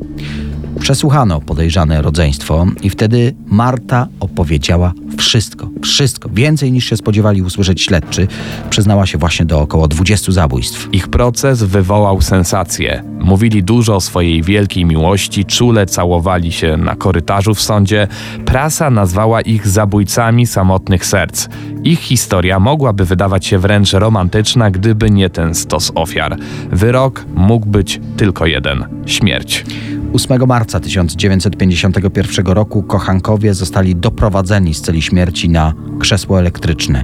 Przesłuchano 0.80 1.42
podejrzane 1.42 2.02
rodzeństwo 2.02 2.66
i 2.82 2.90
wtedy 2.90 3.36
Marta 3.46 4.08
opowiedziała 4.20 4.94
wszystko, 5.18 5.70
wszystko, 5.84 6.30
więcej 6.30 6.72
niż 6.72 6.86
się 6.86 6.98
spodziewali 6.98 7.42
usłyszeć 7.42 7.82
śledczy. 7.82 8.28
Przyznała 8.70 9.06
się 9.06 9.18
właśnie 9.18 9.46
do 9.46 9.62
około 9.62 9.88
20 9.88 10.32
zabójstw. 10.32 10.90
Ich 10.92 11.08
proces 11.08 11.64
wywołał 11.64 12.22
sensację. 12.22 13.04
Mówili 13.20 13.64
dużo 13.64 13.96
o 13.96 14.02
swojej 14.02 14.44
wielkiej 14.44 14.86
miłości, 14.86 15.46
czule 15.46 15.86
całowali 15.86 16.52
się 16.52 16.78
na 16.78 16.96
korytarzu 16.96 17.54
w 17.54 17.62
sądzie. 17.62 18.08
Prasa 18.46 18.90
nazwała 18.90 19.42
ich 19.42 19.68
zabójcami 19.68 20.48
samotnych 20.48 21.06
serc. 21.06 21.48
Ich 21.84 22.00
historia 22.00 22.60
mogłaby 22.60 23.06
wydawać 23.06 23.46
się 23.46 23.60
wręcz 23.60 23.94
romantyczna, 23.94 24.72
gdyby 24.72 25.12
nie 25.12 25.30
ten 25.30 25.56
stos 25.56 25.92
ofiar. 25.96 26.38
Wyrok 26.72 27.26
mógł 27.36 27.66
być 27.66 28.02
tylko 28.18 28.46
jeden 28.46 28.86
śmierć. 29.06 29.66
8 30.14 30.48
marca 30.48 30.80
1951 30.80 32.46
roku 32.46 32.84
kochankowie 32.84 33.54
zostali 33.54 33.96
doprowadzeni 33.96 34.74
z 34.74 34.82
celi 34.82 35.02
śmierci 35.02 35.50
na 35.50 35.74
krzesło 36.00 36.40
elektryczne. 36.40 37.04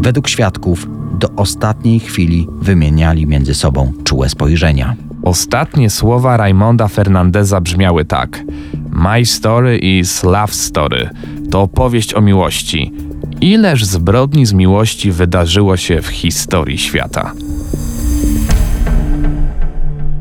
Według 0.00 0.28
świadków 0.28 0.86
do 1.18 1.30
ostatniej 1.36 2.00
chwili 2.00 2.46
wymieniali 2.60 3.26
między 3.26 3.54
sobą 3.54 3.92
czułe 4.04 4.28
spojrzenia. 4.28 4.96
Ostatnie 5.22 5.90
słowa 5.90 6.36
Raymonda 6.36 6.88
Fernandeza 6.88 7.60
brzmiały 7.60 8.04
tak: 8.04 8.42
My 8.90 9.26
story 9.26 9.78
is 9.78 10.24
love 10.24 10.52
story. 10.52 11.10
To 11.50 11.60
opowieść 11.60 12.14
o 12.14 12.20
miłości. 12.20 12.92
Ileż 13.40 13.84
zbrodni 13.84 14.46
z 14.46 14.52
miłości 14.52 15.12
wydarzyło 15.12 15.76
się 15.76 16.02
w 16.02 16.06
historii 16.06 16.78
świata. 16.78 17.32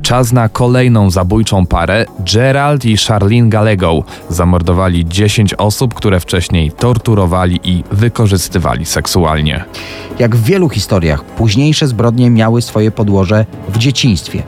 Czas 0.10 0.32
na 0.32 0.50
kolejną 0.50 1.10
zabójczą 1.10 1.66
parę. 1.66 2.06
Gerald 2.34 2.86
i 2.86 2.98
Charlene 2.98 3.50
Gallego 3.50 4.04
zamordowali 4.30 5.06
10 5.06 5.54
osób, 5.54 5.94
które 5.94 6.20
wcześniej 6.20 6.72
torturowali 6.72 7.60
i 7.63 7.84
wykorzystywali 7.92 8.86
seksualnie. 8.86 9.63
Jak 10.20 10.36
w 10.36 10.44
wielu 10.44 10.70
historiach, 10.70 11.24
późniejsze 11.24 11.88
zbrodnie 11.88 12.30
miały 12.30 12.62
swoje 12.62 12.92
podłoże 12.92 13.46
w 13.70 13.78
dzieciństwie. 13.78 14.44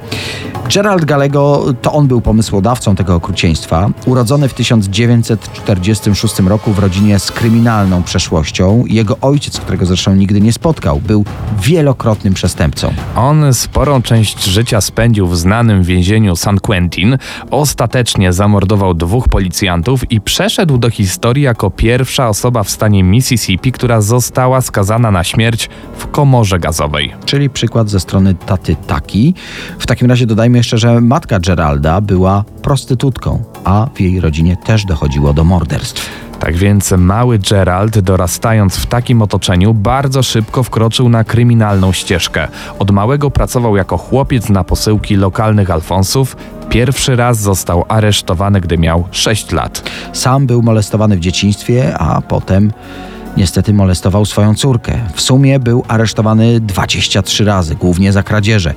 Gerald 0.73 1.05
Gallego 1.05 1.65
to 1.81 1.93
on 1.93 2.07
był 2.07 2.21
pomysłodawcą 2.21 2.95
tego 2.95 3.15
okrucieństwa. 3.15 3.89
Urodzony 4.05 4.49
w 4.49 4.53
1946 4.53 6.39
roku 6.39 6.73
w 6.73 6.79
rodzinie 6.79 7.19
z 7.19 7.31
kryminalną 7.31 8.03
przeszłością, 8.03 8.83
jego 8.87 9.17
ojciec, 9.21 9.59
którego 9.59 9.85
zresztą 9.85 10.15
nigdy 10.15 10.41
nie 10.41 10.53
spotkał, 10.53 10.99
był 10.99 11.25
wielokrotnym 11.61 12.33
przestępcą. 12.33 12.93
On 13.15 13.53
sporą 13.53 14.01
część 14.01 14.43
życia 14.43 14.81
spędził 14.81 15.27
w 15.27 15.37
znanym 15.37 15.83
więzieniu 15.83 16.35
San 16.35 16.59
Quentin, 16.59 17.17
ostatecznie 17.49 18.33
zamordował 18.33 18.93
dwóch 18.93 19.27
policjantów 19.27 20.11
i 20.11 20.21
przeszedł 20.21 20.77
do 20.77 20.89
historii 20.89 21.43
jako 21.43 21.69
pierwsza 21.69 22.29
osoba 22.29 22.63
w 22.63 22.69
stanie 22.69 23.03
Mississippi, 23.03 23.71
która 23.71 24.01
została 24.01 24.61
skazana 24.61 25.11
na 25.11 25.23
śmierć 25.23 25.69
w 25.97 26.07
komorze 26.07 26.59
gazowej. 26.59 27.13
Czyli 27.25 27.49
przykład 27.49 27.89
ze 27.89 27.99
strony 27.99 28.35
taty 28.35 28.75
taki. 28.87 29.33
W 29.79 29.85
takim 29.85 30.09
razie 30.09 30.25
dodajmy 30.25 30.61
jeszcze, 30.62 30.77
że 30.77 31.01
matka 31.01 31.39
Geralda 31.39 32.01
była 32.01 32.44
prostytutką, 32.62 33.44
a 33.63 33.88
w 33.96 34.01
jej 34.01 34.20
rodzinie 34.20 34.58
też 34.58 34.86
dochodziło 34.86 35.34
do 35.34 35.44
morderstw. 35.44 36.10
Tak 36.39 36.56
więc 36.56 36.91
mały 36.91 37.39
Gerald, 37.39 38.00
dorastając 38.00 38.75
w 38.75 38.86
takim 38.86 39.22
otoczeniu, 39.22 39.74
bardzo 39.74 40.24
szybko 40.24 40.63
wkroczył 40.63 41.10
na 41.10 41.24
kryminalną 41.24 41.91
ścieżkę. 41.91 42.48
Od 42.80 42.91
małego 42.91 43.32
pracował 43.32 43.77
jako 43.77 43.98
chłopiec 43.98 44.50
na 44.50 44.63
posyłki 44.63 45.15
lokalnych 45.15 45.72
Alfonsów. 45.72 46.38
Pierwszy 46.70 47.15
raz 47.15 47.39
został 47.39 47.86
aresztowany, 47.88 48.62
gdy 48.62 48.77
miał 48.77 49.08
6 49.12 49.51
lat. 49.51 49.89
Sam 50.13 50.48
był 50.48 50.62
molestowany 50.62 51.18
w 51.18 51.20
dzieciństwie, 51.20 51.98
a 51.98 52.22
potem 52.22 52.72
niestety 53.38 53.73
molestował 53.73 54.25
swoją 54.25 54.55
córkę. 54.55 55.00
W 55.13 55.21
sumie 55.21 55.59
był 55.59 55.83
aresztowany 55.88 56.59
23 56.59 57.45
razy, 57.45 57.75
głównie 57.75 58.11
za 58.11 58.23
kradzieże. 58.23 58.73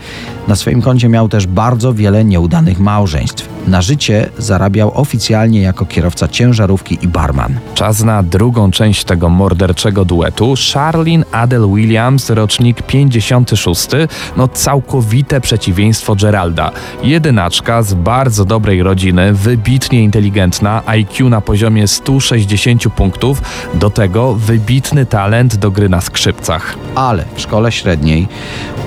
Na 0.48 0.56
swoim 0.56 0.82
koncie 0.82 1.08
miał 1.08 1.28
też 1.28 1.46
bardzo 1.46 1.94
wiele 1.94 2.24
nieudanych 2.24 2.80
małżeństw. 2.80 3.48
Na 3.66 3.82
życie 3.82 4.30
zarabiał 4.38 4.92
oficjalnie 4.94 5.60
jako 5.60 5.86
kierowca 5.86 6.28
ciężarówki 6.28 6.98
i 7.02 7.08
barman. 7.08 7.58
Czas 7.74 8.04
na 8.04 8.22
drugą 8.22 8.70
część 8.70 9.04
tego 9.04 9.28
morderczego 9.28 10.04
duetu. 10.04 10.54
Charlene 10.72 11.24
Adele 11.32 11.74
Williams, 11.74 12.30
rocznik 12.30 12.82
56, 12.82 13.88
no 14.36 14.48
całkowite 14.48 15.40
przeciwieństwo 15.40 16.14
Geralda. 16.14 16.70
Jedynaczka 17.02 17.82
z 17.82 17.94
bardzo 17.94 18.44
dobrej 18.44 18.82
rodziny, 18.82 19.32
wybitnie 19.32 20.02
inteligentna, 20.02 20.82
IQ 20.86 21.28
na 21.28 21.40
poziomie 21.40 21.88
160 21.88 22.82
punktów, 22.88 23.42
do 23.74 23.90
tego 23.90 24.34
wybitny 24.46 25.06
talent 25.06 25.56
do 25.56 25.70
gry 25.70 25.88
na 25.88 26.00
skrzypcach. 26.00 26.74
Ale 26.94 27.24
w 27.34 27.40
szkole 27.40 27.72
średniej 27.72 28.28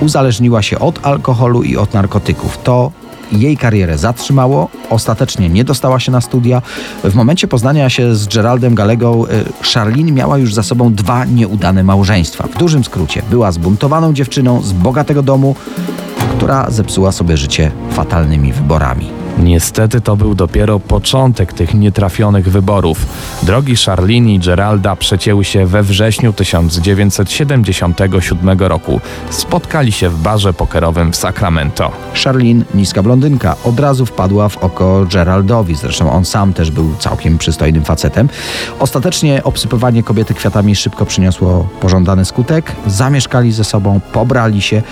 uzależniła 0.00 0.62
się 0.62 0.78
od 0.78 1.06
alkoholu 1.06 1.62
i 1.62 1.76
od 1.76 1.94
narkotyków. 1.94 2.58
To 2.64 2.90
jej 3.32 3.56
karierę 3.56 3.98
zatrzymało, 3.98 4.68
ostatecznie 4.90 5.48
nie 5.48 5.64
dostała 5.64 6.00
się 6.00 6.12
na 6.12 6.20
studia. 6.20 6.62
W 7.04 7.14
momencie 7.14 7.48
poznania 7.48 7.90
się 7.90 8.14
z 8.14 8.26
Geraldem 8.26 8.74
Galegą, 8.74 9.26
y, 9.26 9.28
Charlene 9.74 10.12
miała 10.12 10.38
już 10.38 10.54
za 10.54 10.62
sobą 10.62 10.94
dwa 10.94 11.24
nieudane 11.24 11.84
małżeństwa. 11.84 12.48
W 12.54 12.58
dużym 12.58 12.84
skrócie, 12.84 13.22
była 13.30 13.52
zbuntowaną 13.52 14.12
dziewczyną 14.12 14.62
z 14.62 14.72
bogatego 14.72 15.22
domu, 15.22 15.54
która 16.36 16.70
zepsuła 16.70 17.12
sobie 17.12 17.36
życie 17.36 17.70
fatalnymi 17.90 18.52
wyborami. 18.52 19.17
Niestety 19.42 20.00
to 20.00 20.16
był 20.16 20.34
dopiero 20.34 20.80
początek 20.80 21.52
tych 21.52 21.74
nietrafionych 21.74 22.50
wyborów. 22.50 23.06
Drogi 23.42 23.76
Charlene 23.76 24.34
i 24.34 24.38
Geralda 24.38 24.96
przecięły 24.96 25.44
się 25.44 25.66
we 25.66 25.82
wrześniu 25.82 26.32
1977 26.32 28.58
roku. 28.58 29.00
Spotkali 29.30 29.92
się 29.92 30.08
w 30.08 30.22
barze 30.22 30.52
pokerowym 30.52 31.12
w 31.12 31.16
Sacramento. 31.16 31.92
Charlene, 32.24 32.64
niska 32.74 33.02
blondynka, 33.02 33.56
od 33.64 33.80
razu 33.80 34.06
wpadła 34.06 34.48
w 34.48 34.56
oko 34.56 35.06
Geraldowi. 35.12 35.74
Zresztą 35.74 36.12
on 36.12 36.24
sam 36.24 36.52
też 36.52 36.70
był 36.70 36.94
całkiem 36.98 37.38
przystojnym 37.38 37.84
facetem. 37.84 38.28
Ostatecznie 38.78 39.44
obsypywanie 39.44 40.02
kobiety 40.02 40.34
kwiatami 40.34 40.76
szybko 40.76 41.06
przyniosło 41.06 41.68
pożądany 41.80 42.24
skutek. 42.24 42.72
Zamieszkali 42.86 43.52
ze 43.52 43.64
sobą, 43.64 44.00
pobrali 44.12 44.62
się, 44.62 44.82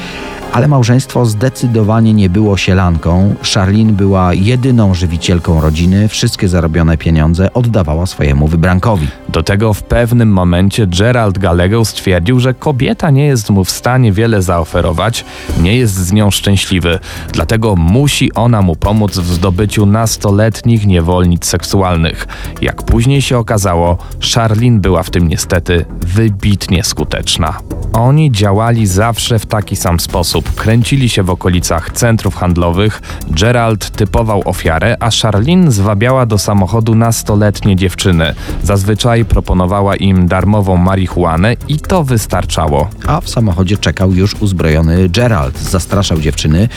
ale 0.52 0.68
małżeństwo 0.68 1.26
zdecydowanie 1.26 2.14
nie 2.14 2.30
było 2.30 2.56
sielanką. 2.56 3.34
Charlene 3.54 3.92
była 3.92 4.34
jedyną 4.44 4.94
żywicielką 4.94 5.60
rodziny. 5.60 6.08
Wszystkie 6.08 6.48
zarobione 6.48 6.96
pieniądze 6.96 7.52
oddawała 7.52 8.06
swojemu 8.06 8.48
wybrankowi. 8.48 9.08
Do 9.28 9.42
tego 9.42 9.74
w 9.74 9.82
pewnym 9.82 10.32
momencie 10.32 10.86
Gerald 10.86 11.38
Gallego 11.38 11.84
stwierdził, 11.84 12.40
że 12.40 12.54
kobieta 12.54 13.10
nie 13.10 13.26
jest 13.26 13.50
mu 13.50 13.64
w 13.64 13.70
stanie 13.70 14.12
wiele 14.12 14.42
zaoferować, 14.42 15.24
nie 15.62 15.76
jest 15.76 15.94
z 15.94 16.12
nią 16.12 16.30
szczęśliwy, 16.30 16.98
dlatego 17.32 17.76
musi 17.76 18.32
ona 18.32 18.62
mu 18.62 18.76
pomóc 18.76 19.18
w 19.18 19.32
zdobyciu 19.32 19.86
nastoletnich 19.86 20.86
niewolnic 20.86 21.46
seksualnych. 21.46 22.26
Jak 22.62 22.82
później 22.82 23.22
się 23.22 23.38
okazało, 23.38 23.98
Charlene 24.34 24.80
była 24.80 25.02
w 25.02 25.10
tym 25.10 25.28
niestety 25.28 25.84
wybitnie 26.00 26.84
skuteczna. 26.84 27.58
Oni 27.92 28.32
działali 28.32 28.86
zawsze 28.86 29.38
w 29.38 29.46
taki 29.46 29.76
sam 29.76 30.00
sposób. 30.00 30.54
Kręcili 30.54 31.08
się 31.08 31.22
w 31.22 31.30
okolicach 31.30 31.90
centrów 31.92 32.36
handlowych, 32.36 33.02
Gerald 33.30 33.90
ofiarę, 34.34 34.96
a 35.00 35.10
Charlene 35.22 35.72
zwabiała 35.72 36.26
do 36.26 36.38
samochodu 36.38 36.94
nastoletnie 36.94 37.76
dziewczyny. 37.76 38.34
Zazwyczaj 38.62 39.24
proponowała 39.24 39.96
im 39.96 40.28
darmową 40.28 40.76
marihuanę 40.76 41.56
i 41.68 41.78
to 41.78 42.04
wystarczało. 42.04 42.88
A 43.06 43.20
w 43.20 43.28
samochodzie 43.28 43.76
czekał 43.76 44.12
już 44.12 44.34
uzbrojony 44.34 45.08
Gerald. 45.08 45.58
Zastraszał 45.58 46.20
dziewczyny, 46.20 46.68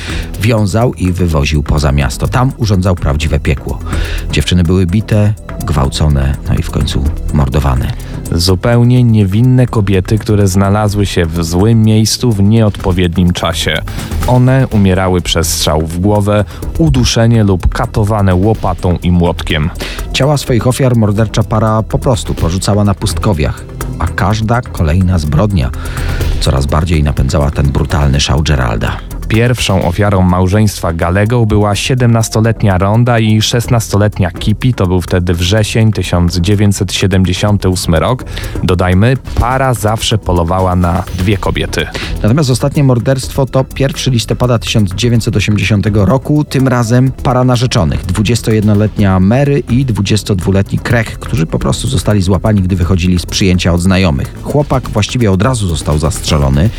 wiązał 0.41 0.93
i 0.93 1.11
wywoził 1.11 1.63
poza 1.63 1.91
miasto. 1.91 2.27
Tam 2.27 2.51
urządzał 2.57 2.95
prawdziwe 2.95 3.39
piekło. 3.39 3.79
Dziewczyny 4.31 4.63
były 4.63 4.85
bite, 4.85 5.33
gwałcone, 5.65 6.35
no 6.49 6.55
i 6.55 6.63
w 6.63 6.71
końcu 6.71 7.03
mordowane. 7.33 7.91
Zupełnie 8.31 9.03
niewinne 9.03 9.67
kobiety, 9.67 10.17
które 10.17 10.47
znalazły 10.47 11.05
się 11.05 11.25
w 11.25 11.43
złym 11.43 11.83
miejscu 11.83 12.31
w 12.31 12.43
nieodpowiednim 12.43 13.33
czasie. 13.33 13.81
One 14.27 14.67
umierały 14.67 15.21
przez 15.21 15.53
strzał 15.53 15.81
w 15.81 15.99
głowę, 15.99 16.45
uduszenie 16.77 17.28
lub 17.37 17.73
katowane 17.73 18.35
łopatą 18.35 18.97
i 19.03 19.11
młotkiem. 19.11 19.69
Ciała 20.13 20.37
swoich 20.37 20.67
ofiar 20.67 20.95
mordercza 20.95 21.43
para 21.43 21.83
po 21.83 21.99
prostu 21.99 22.33
porzucała 22.33 22.83
na 22.83 22.93
pustkowiach, 22.93 23.65
a 23.99 24.07
każda 24.07 24.61
kolejna 24.61 25.19
zbrodnia 25.19 25.71
coraz 26.41 26.65
bardziej 26.65 27.03
napędzała 27.03 27.51
ten 27.51 27.71
brutalny 27.71 28.19
szał 28.19 28.43
Geralda. 28.43 28.97
Pierwszą 29.29 29.85
ofiarą 29.85 30.21
małżeństwa 30.21 30.93
Galego 30.93 31.45
była 31.45 31.73
17-letnia 31.73 32.77
Ronda 32.77 33.19
i 33.19 33.39
16-letnia 33.39 34.31
Kipi, 34.31 34.73
to 34.73 34.87
był 34.87 35.01
wtedy 35.01 35.33
wrzesień 35.33 35.91
1978 35.91 37.95
rok. 37.95 38.25
Dodajmy, 38.63 39.17
para 39.39 39.73
zawsze 39.73 40.17
polowała 40.17 40.75
na 40.75 41.03
dwie 41.17 41.37
kobiety. 41.37 41.87
Natomiast 42.23 42.49
ostatnie 42.49 42.83
morderstwo 42.83 43.45
to 43.45 43.65
1 43.79 44.13
listopada 44.13 44.59
1980 44.59 45.87
roku, 45.93 46.43
tym 46.43 46.67
razem 46.67 47.11
para 47.11 47.43
narzeczonych, 47.43 48.05
21-letnia 48.05 49.19
Mary 49.19 49.63
i 49.69 49.85
22-letni 49.85 50.79
Craig, 50.79 51.19
którzy 51.19 51.45
po 51.45 51.59
prostu 51.59 51.87
zostali 51.87 52.21
złapani, 52.21 52.61
gdy 52.61 52.75
wychodzili 52.75 53.19
z 53.19 53.25
przyjęcia 53.25 53.73
od 53.73 53.81
znajomych. 53.81 54.35
Chłopak 54.43 54.89
właściwie 54.89 55.31
od 55.31 55.41
razu 55.41 55.67
został 55.67 55.97
zastrzelony, 55.97 56.69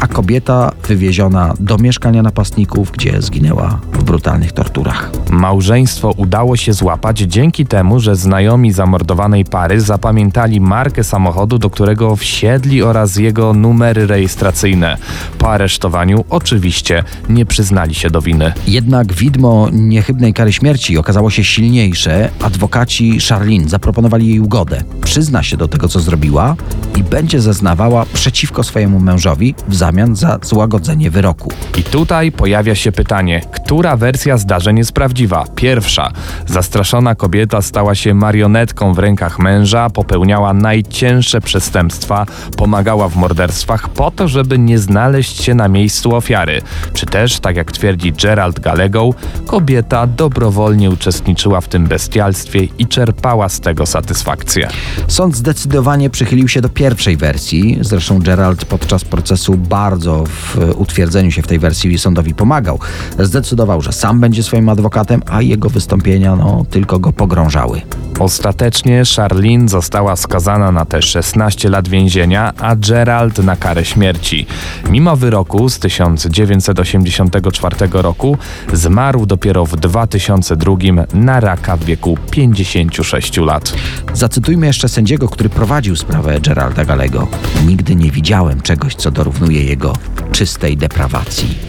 a 0.00 0.06
kobieta 0.06 0.72
wywieziona 0.88 1.54
do 1.60 1.78
mieszkania 1.78 1.93
napastników, 2.22 2.90
gdzie 2.90 3.22
zginęła 3.22 3.80
w 3.92 4.04
brutalnych 4.04 4.52
torturach. 4.52 5.10
Małżeństwo 5.30 6.12
udało 6.16 6.56
się 6.56 6.72
złapać 6.72 7.18
dzięki 7.18 7.66
temu, 7.66 8.00
że 8.00 8.16
znajomi 8.16 8.72
zamordowanej 8.72 9.44
pary 9.44 9.80
zapamiętali 9.80 10.60
markę 10.60 11.04
samochodu, 11.04 11.58
do 11.58 11.70
którego 11.70 12.16
wsiedli 12.16 12.82
oraz 12.82 13.16
jego 13.16 13.54
numery 13.54 14.06
rejestracyjne. 14.06 14.96
Po 15.38 15.50
aresztowaniu 15.50 16.24
oczywiście 16.30 17.04
nie 17.28 17.46
przyznali 17.46 17.94
się 17.94 18.10
do 18.10 18.22
winy. 18.22 18.52
Jednak 18.66 19.12
widmo 19.12 19.68
niechybnej 19.72 20.34
kary 20.34 20.52
śmierci 20.52 20.98
okazało 20.98 21.30
się 21.30 21.44
silniejsze. 21.44 22.30
Adwokaci 22.42 23.20
Charlene 23.20 23.68
zaproponowali 23.68 24.28
jej 24.28 24.40
ugodę. 24.40 24.82
Przyzna 25.04 25.42
się 25.42 25.56
do 25.56 25.68
tego, 25.68 25.88
co 25.88 26.00
zrobiła 26.00 26.56
i 26.96 27.02
będzie 27.02 27.40
zeznawała 27.40 28.06
przeciwko 28.12 28.62
swojemu 28.62 29.00
mężowi 29.00 29.54
w 29.68 29.74
zamian 29.74 30.16
za 30.16 30.38
złagodzenie 30.42 31.10
wyroku. 31.10 31.52
I 31.78 31.82
tutaj 31.90 32.32
pojawia 32.32 32.74
się 32.74 32.92
pytanie, 32.92 33.40
która 33.52 33.96
wersja 33.96 34.38
zdarzeń 34.38 34.78
jest 34.78 34.92
prawdziwa? 34.92 35.44
Pierwsza. 35.54 36.10
Zastraszona 36.46 37.14
kobieta 37.14 37.62
stała 37.62 37.94
się 37.94 38.14
marionetką 38.14 38.94
w 38.94 38.98
rękach 38.98 39.38
męża, 39.38 39.90
popełniała 39.90 40.54
najcięższe 40.54 41.40
przestępstwa, 41.40 42.26
pomagała 42.56 43.08
w 43.08 43.16
morderstwach 43.16 43.88
po 43.88 44.10
to, 44.10 44.28
żeby 44.28 44.58
nie 44.58 44.78
znaleźć 44.78 45.42
się 45.42 45.54
na 45.54 45.68
miejscu 45.68 46.14
ofiary. 46.14 46.62
Czy 46.92 47.06
też, 47.06 47.40
tak 47.40 47.56
jak 47.56 47.72
twierdzi 47.72 48.12
Gerald 48.12 48.60
Gallego, 48.60 49.10
kobieta 49.46 50.06
dobrowolnie 50.06 50.90
uczestniczyła 50.90 51.60
w 51.60 51.68
tym 51.68 51.86
bestialstwie 51.86 52.64
i 52.78 52.86
czerpała 52.86 53.48
z 53.48 53.60
tego 53.60 53.86
satysfakcję. 53.86 54.68
Sąd 55.08 55.36
zdecydowanie 55.36 56.10
przychylił 56.10 56.48
się 56.48 56.60
do 56.60 56.68
pierwszej 56.68 57.16
wersji. 57.16 57.78
Zresztą 57.80 58.18
Gerald 58.18 58.64
podczas 58.64 59.04
procesu 59.04 59.54
bardzo 59.54 60.24
w 60.26 60.74
utwierdzeniu 60.76 61.30
się 61.30 61.42
w 61.42 61.46
tej 61.46 61.58
wersji 61.58 61.73
sądowi 61.98 62.34
pomagał. 62.34 62.78
Zdecydował, 63.18 63.80
że 63.80 63.92
sam 63.92 64.20
będzie 64.20 64.42
swoim 64.42 64.68
adwokatem, 64.68 65.22
a 65.30 65.42
jego 65.42 65.70
wystąpienia 65.70 66.36
no, 66.36 66.64
tylko 66.70 66.98
go 66.98 67.12
pogrążały. 67.12 67.80
Ostatecznie 68.18 69.02
Charlene 69.16 69.68
została 69.68 70.16
skazana 70.16 70.72
na 70.72 70.84
te 70.84 71.02
16 71.02 71.68
lat 71.68 71.88
więzienia, 71.88 72.52
a 72.58 72.76
Gerald 72.76 73.38
na 73.38 73.56
karę 73.56 73.84
śmierci. 73.84 74.46
Mimo 74.90 75.16
wyroku 75.16 75.68
z 75.68 75.78
1984 75.78 77.76
roku 77.92 78.38
zmarł 78.72 79.26
dopiero 79.26 79.66
w 79.66 79.76
2002 79.76 80.76
na 81.14 81.40
raka 81.40 81.76
w 81.76 81.84
wieku 81.84 82.18
56 82.30 83.36
lat. 83.36 83.74
Zacytujmy 84.12 84.66
jeszcze 84.66 84.88
sędziego, 84.88 85.28
który 85.28 85.48
prowadził 85.48 85.96
sprawę 85.96 86.40
Geralda 86.40 86.84
Galego. 86.84 87.28
Nigdy 87.66 87.94
nie 87.94 88.10
widziałem 88.10 88.60
czegoś, 88.60 88.94
co 88.94 89.10
dorównuje 89.10 89.64
jego 89.64 89.92
czystej 90.32 90.76
deprawacji. 90.76 91.63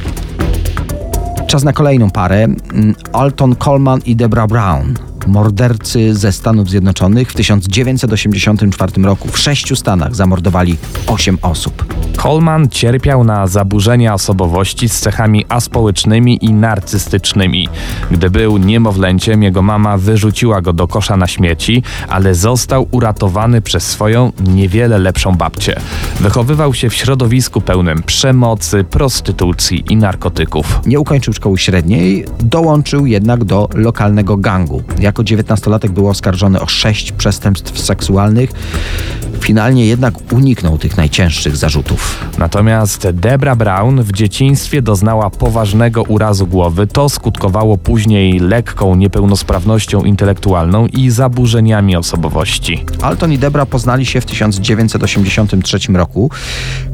Czas 1.48 1.64
na 1.64 1.74
kolejną 1.74 2.12
parę. 2.12 2.44
Mm, 2.44 2.96
Alton 3.14 3.56
Coleman 3.56 4.00
i 4.06 4.16
Debra 4.16 4.48
Brown. 4.48 4.94
Mordercy 5.28 6.16
ze 6.16 6.32
Stanów 6.32 6.70
Zjednoczonych 6.70 7.32
w 7.32 7.36
1984 7.36 9.04
roku 9.04 9.28
w 9.28 9.38
sześciu 9.38 9.76
stanach 9.76 10.16
zamordowali 10.16 10.78
8 11.08 11.38
osób. 11.42 12.05
Coleman 12.26 12.70
cierpiał 12.70 13.24
na 13.24 13.48
zaburzenia 13.48 14.14
osobowości 14.14 14.90
z 14.90 15.00
cechami 15.00 15.46
aspołecznymi 15.50 16.46
i 16.46 16.54
narcystycznymi. 16.54 17.70
Gdy 18.12 18.30
był 18.30 18.58
niemowlęciem, 18.58 19.44
jego 19.44 19.62
mama 19.62 19.98
wyrzuciła 19.98 20.62
go 20.62 20.74
do 20.74 20.88
kosza 20.88 21.18
na 21.18 21.28
śmieci, 21.28 21.84
ale 22.10 22.36
został 22.36 22.88
uratowany 22.92 23.62
przez 23.62 23.84
swoją 23.84 24.32
niewiele 24.48 24.98
lepszą 24.98 25.36
babcię. 25.36 25.80
Wychowywał 26.20 26.74
się 26.74 26.90
w 26.90 26.94
środowisku 26.94 27.62
pełnym 27.62 28.04
przemocy, 28.04 28.84
prostytucji 28.84 29.84
i 29.90 29.96
narkotyków. 29.96 30.82
Nie 30.86 31.00
ukończył 31.00 31.34
szkoły 31.34 31.58
średniej, 31.58 32.26
dołączył 32.40 33.06
jednak 33.06 33.44
do 33.44 33.70
lokalnego 33.74 34.38
gangu. 34.38 34.84
Jako 35.00 35.24
dziewiętnastolatek 35.24 35.92
był 35.92 36.10
oskarżony 36.10 36.62
o 36.62 36.68
sześć 36.68 37.12
przestępstw 37.12 37.80
seksualnych. 37.80 38.52
Finalnie 39.46 39.86
jednak 39.86 40.34
uniknął 40.34 40.78
tych 40.78 40.98
najcięższych 40.98 41.58
zarzutów. 41.58 42.30
Natomiast 42.38 43.10
Debra 43.10 43.56
Brown 43.56 44.04
w 44.04 44.12
dzieciństwie 44.12 44.82
doznała 44.82 45.30
poważnego 45.30 46.04
urazu 46.04 46.48
głowy. 46.48 46.88
To 46.88 47.10
skutkowało 47.10 47.78
później 47.78 48.40
lekką 48.40 48.96
niepełnosprawnością 48.96 50.04
intelektualną 50.04 50.88
i 50.88 51.10
zaburzeniami 51.10 51.96
osobowości. 51.96 52.86
Alton 53.02 53.32
i 53.34 53.38
Debra 53.38 53.66
poznali 53.66 54.06
się 54.06 54.22
w 54.22 54.26
1983 54.26 55.78
roku. 55.94 56.30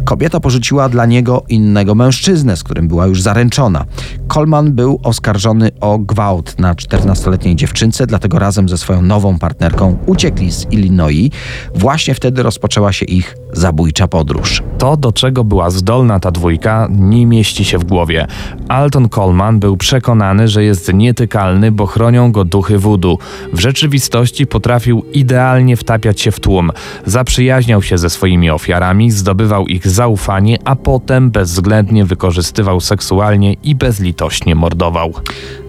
Kobieta 0.03 0.39
porzuciła 0.39 0.89
dla 0.89 1.05
niego 1.05 1.43
innego 1.49 1.95
mężczyznę, 1.95 2.57
z 2.57 2.63
którym 2.63 2.87
była 2.87 3.07
już 3.07 3.21
zaręczona. 3.21 3.85
Coleman 4.33 4.73
był 4.73 4.99
oskarżony 5.03 5.69
o 5.81 5.99
gwałt 5.99 6.59
na 6.59 6.73
14-letniej 6.73 7.55
dziewczynce, 7.55 8.07
dlatego 8.07 8.39
razem 8.39 8.69
ze 8.69 8.77
swoją 8.77 9.01
nową 9.01 9.39
partnerką 9.39 9.97
uciekli 10.05 10.51
z 10.51 10.71
Illinois. 10.71 11.31
Właśnie 11.75 12.15
wtedy 12.15 12.43
rozpoczęła 12.43 12.93
się 12.93 13.05
ich 13.05 13.35
zabójcza 13.53 14.07
podróż. 14.07 14.63
To, 14.77 14.97
do 14.97 15.11
czego 15.11 15.43
była 15.43 15.69
zdolna 15.69 16.19
ta 16.19 16.31
dwójka, 16.31 16.87
nie 16.91 17.25
mieści 17.25 17.65
się 17.65 17.77
w 17.77 17.83
głowie. 17.83 18.27
Alton 18.67 19.09
Coleman 19.09 19.59
był 19.59 19.77
przekonany, 19.77 20.47
że 20.47 20.63
jest 20.63 20.93
nietykalny, 20.93 21.71
bo 21.71 21.85
chronią 21.85 22.31
go 22.31 22.45
duchy 22.45 22.77
wudu. 22.77 23.17
W 23.53 23.59
rzeczywistości 23.59 24.47
potrafił 24.47 25.05
idealnie 25.13 25.77
wtapiać 25.77 26.21
się 26.21 26.31
w 26.31 26.39
tłum. 26.39 26.71
Zaprzyjaźniał 27.05 27.81
się 27.81 27.97
ze 27.97 28.09
swoimi 28.09 28.49
ofiarami, 28.49 29.11
zdobywał 29.11 29.67
ich 29.67 29.87
zaufanie, 29.87 30.57
a 30.65 30.75
potem 30.75 31.31
bezwzględnie 31.31 32.05
wykorzystywał 32.05 32.81
seksualnie 32.81 33.53
i 33.53 33.75
bezlitośnie 33.75 34.55
mordował. 34.55 35.13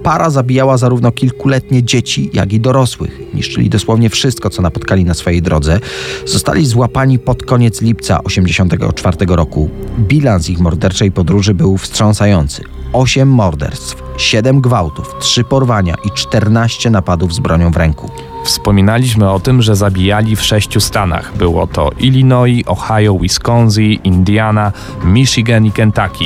Para 0.02 0.30
zabijała 0.30 0.76
zarówno 0.76 1.12
kilkuletnie 1.12 1.82
dzieci, 1.82 2.30
jak 2.32 2.52
i 2.52 2.60
dorosłych. 2.60 3.20
Niszczyli 3.34 3.70
dosłownie 3.70 4.10
wszystko, 4.10 4.50
co 4.50 4.62
napotkali 4.62 5.04
na 5.04 5.14
swojej 5.14 5.42
drodze. 5.42 5.80
Zostali 6.26 6.66
złapani 6.66 7.18
pod 7.18 7.42
koniec 7.42 7.71
lipca 7.80 8.18
1984 8.18 9.36
roku. 9.36 9.70
Bilans 9.98 10.48
ich 10.48 10.60
morderczej 10.60 11.12
podróży 11.12 11.54
był 11.54 11.76
wstrząsający. 11.76 12.64
8 12.92 13.28
morderstw, 13.28 14.02
7 14.16 14.60
gwałtów, 14.60 15.14
3 15.20 15.44
porwania 15.44 15.94
i 16.04 16.10
14 16.10 16.90
napadów 16.90 17.34
z 17.34 17.38
bronią 17.38 17.70
w 17.70 17.76
ręku. 17.76 18.10
Wspominaliśmy 18.44 19.30
o 19.30 19.40
tym, 19.40 19.62
że 19.62 19.76
zabijali 19.76 20.36
w 20.36 20.42
sześciu 20.42 20.80
stanach. 20.80 21.36
Było 21.36 21.66
to 21.66 21.90
Illinois, 21.98 22.62
Ohio, 22.66 23.18
Wisconsin, 23.18 23.98
Indiana, 24.04 24.72
Michigan 25.04 25.66
i 25.66 25.72
Kentucky. 25.72 26.24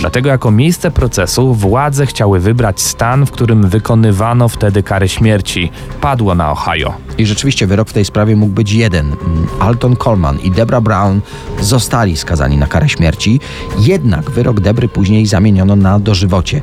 Dlatego 0.00 0.28
jako 0.28 0.50
miejsce 0.50 0.90
procesu 0.90 1.54
władze 1.54 2.06
chciały 2.06 2.40
wybrać 2.40 2.80
stan, 2.80 3.26
w 3.26 3.30
którym 3.30 3.68
wykonywano 3.68 4.48
wtedy 4.48 4.82
karę 4.82 5.08
śmierci. 5.08 5.70
Padło 6.00 6.34
na 6.34 6.52
Ohio. 6.52 6.94
I 7.18 7.26
rzeczywiście 7.26 7.66
wyrok 7.66 7.88
w 7.88 7.92
tej 7.92 8.04
sprawie 8.04 8.36
mógł 8.36 8.52
być 8.52 8.72
jeden. 8.72 9.16
Alton 9.60 9.96
Coleman 9.96 10.38
i 10.38 10.50
Debra 10.50 10.80
Brown 10.80 11.20
zostali 11.60 12.16
skazani 12.16 12.56
na 12.56 12.66
karę 12.66 12.88
śmierci, 12.88 13.40
jednak 13.78 14.30
wyrok 14.30 14.60
Debry 14.60 14.88
później 14.88 15.26
zamieniono 15.26 15.76
na 15.76 15.98
dożywocie. 15.98 16.60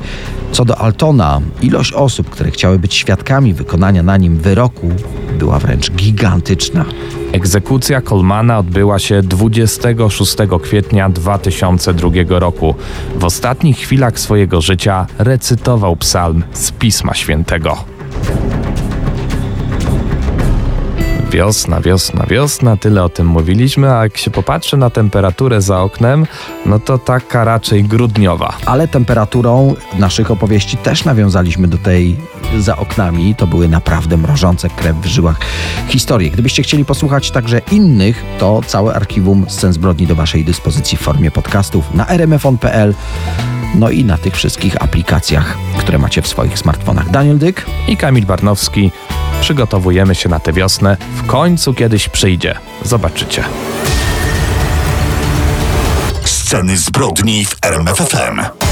Co 0.52 0.64
do 0.64 0.78
Altona, 0.78 1.40
ilość 1.62 1.92
osób, 1.92 2.30
które 2.30 2.50
chciały 2.50 2.78
być 2.78 2.94
świadkami 2.94 3.54
wykonania 3.54 4.02
na 4.02 4.16
nim 4.16 4.36
wyroku, 4.36 4.90
była 5.38 5.58
wręcz 5.58 5.90
gigantyczna. 5.90 6.84
Egzekucja 7.32 8.00
Colmana 8.00 8.58
odbyła 8.58 8.98
się 8.98 9.22
26 9.22 10.36
kwietnia 10.62 11.08
2002 11.08 12.10
roku. 12.28 12.74
W 13.16 13.24
ostatnich 13.24 13.76
chwilach 13.76 14.20
swojego 14.20 14.60
życia 14.60 15.06
recytował 15.18 15.96
psalm 15.96 16.44
z 16.52 16.72
Pisma 16.72 17.14
Świętego. 17.14 17.99
Wiosna, 21.30 21.80
wiosna, 21.80 22.26
wiosna, 22.26 22.76
tyle 22.76 23.04
o 23.04 23.08
tym 23.08 23.26
mówiliśmy, 23.26 23.92
a 23.92 24.02
jak 24.02 24.16
się 24.16 24.30
popatrzy 24.30 24.76
na 24.76 24.90
temperaturę 24.90 25.62
za 25.62 25.80
oknem, 25.80 26.26
no 26.66 26.78
to 26.78 26.98
taka 26.98 27.44
raczej 27.44 27.84
grudniowa. 27.84 28.56
Ale 28.66 28.88
temperaturą 28.88 29.74
naszych 29.98 30.30
opowieści 30.30 30.76
też 30.76 31.04
nawiązaliśmy 31.04 31.68
do 31.68 31.78
tej 31.78 32.16
za 32.58 32.76
oknami. 32.76 33.34
To 33.34 33.46
były 33.46 33.68
naprawdę 33.68 34.16
mrożące 34.16 34.68
krew 34.68 34.96
w 34.96 35.06
żyłach 35.06 35.40
historie. 35.88 36.30
Gdybyście 36.30 36.62
chcieli 36.62 36.84
posłuchać 36.84 37.30
także 37.30 37.60
innych, 37.72 38.24
to 38.38 38.60
całe 38.66 38.94
archiwum 38.94 39.46
scen 39.48 39.72
zbrodni 39.72 40.06
do 40.06 40.14
Waszej 40.14 40.44
dyspozycji 40.44 40.98
w 40.98 41.00
formie 41.00 41.30
podcastów 41.30 41.94
na 41.94 42.06
rmfon.pl, 42.06 42.94
no 43.74 43.90
i 43.90 44.04
na 44.04 44.18
tych 44.18 44.34
wszystkich 44.34 44.82
aplikacjach, 44.82 45.56
które 45.78 45.98
macie 45.98 46.22
w 46.22 46.28
swoich 46.28 46.58
smartfonach. 46.58 47.10
Daniel 47.10 47.38
Dyk. 47.38 47.66
I 47.88 47.96
Kamil 47.96 48.26
Barnowski. 48.26 48.90
Przygotowujemy 49.40 50.14
się 50.14 50.28
na 50.28 50.40
tę 50.40 50.52
wiosnę. 50.52 50.96
W 51.16 51.26
końcu 51.26 51.74
kiedyś 51.74 52.08
przyjdzie. 52.08 52.54
Zobaczycie. 52.82 53.44
Sceny 56.24 56.76
zbrodni 56.76 57.44
w 57.44 57.56
RMFFM. 57.62 58.69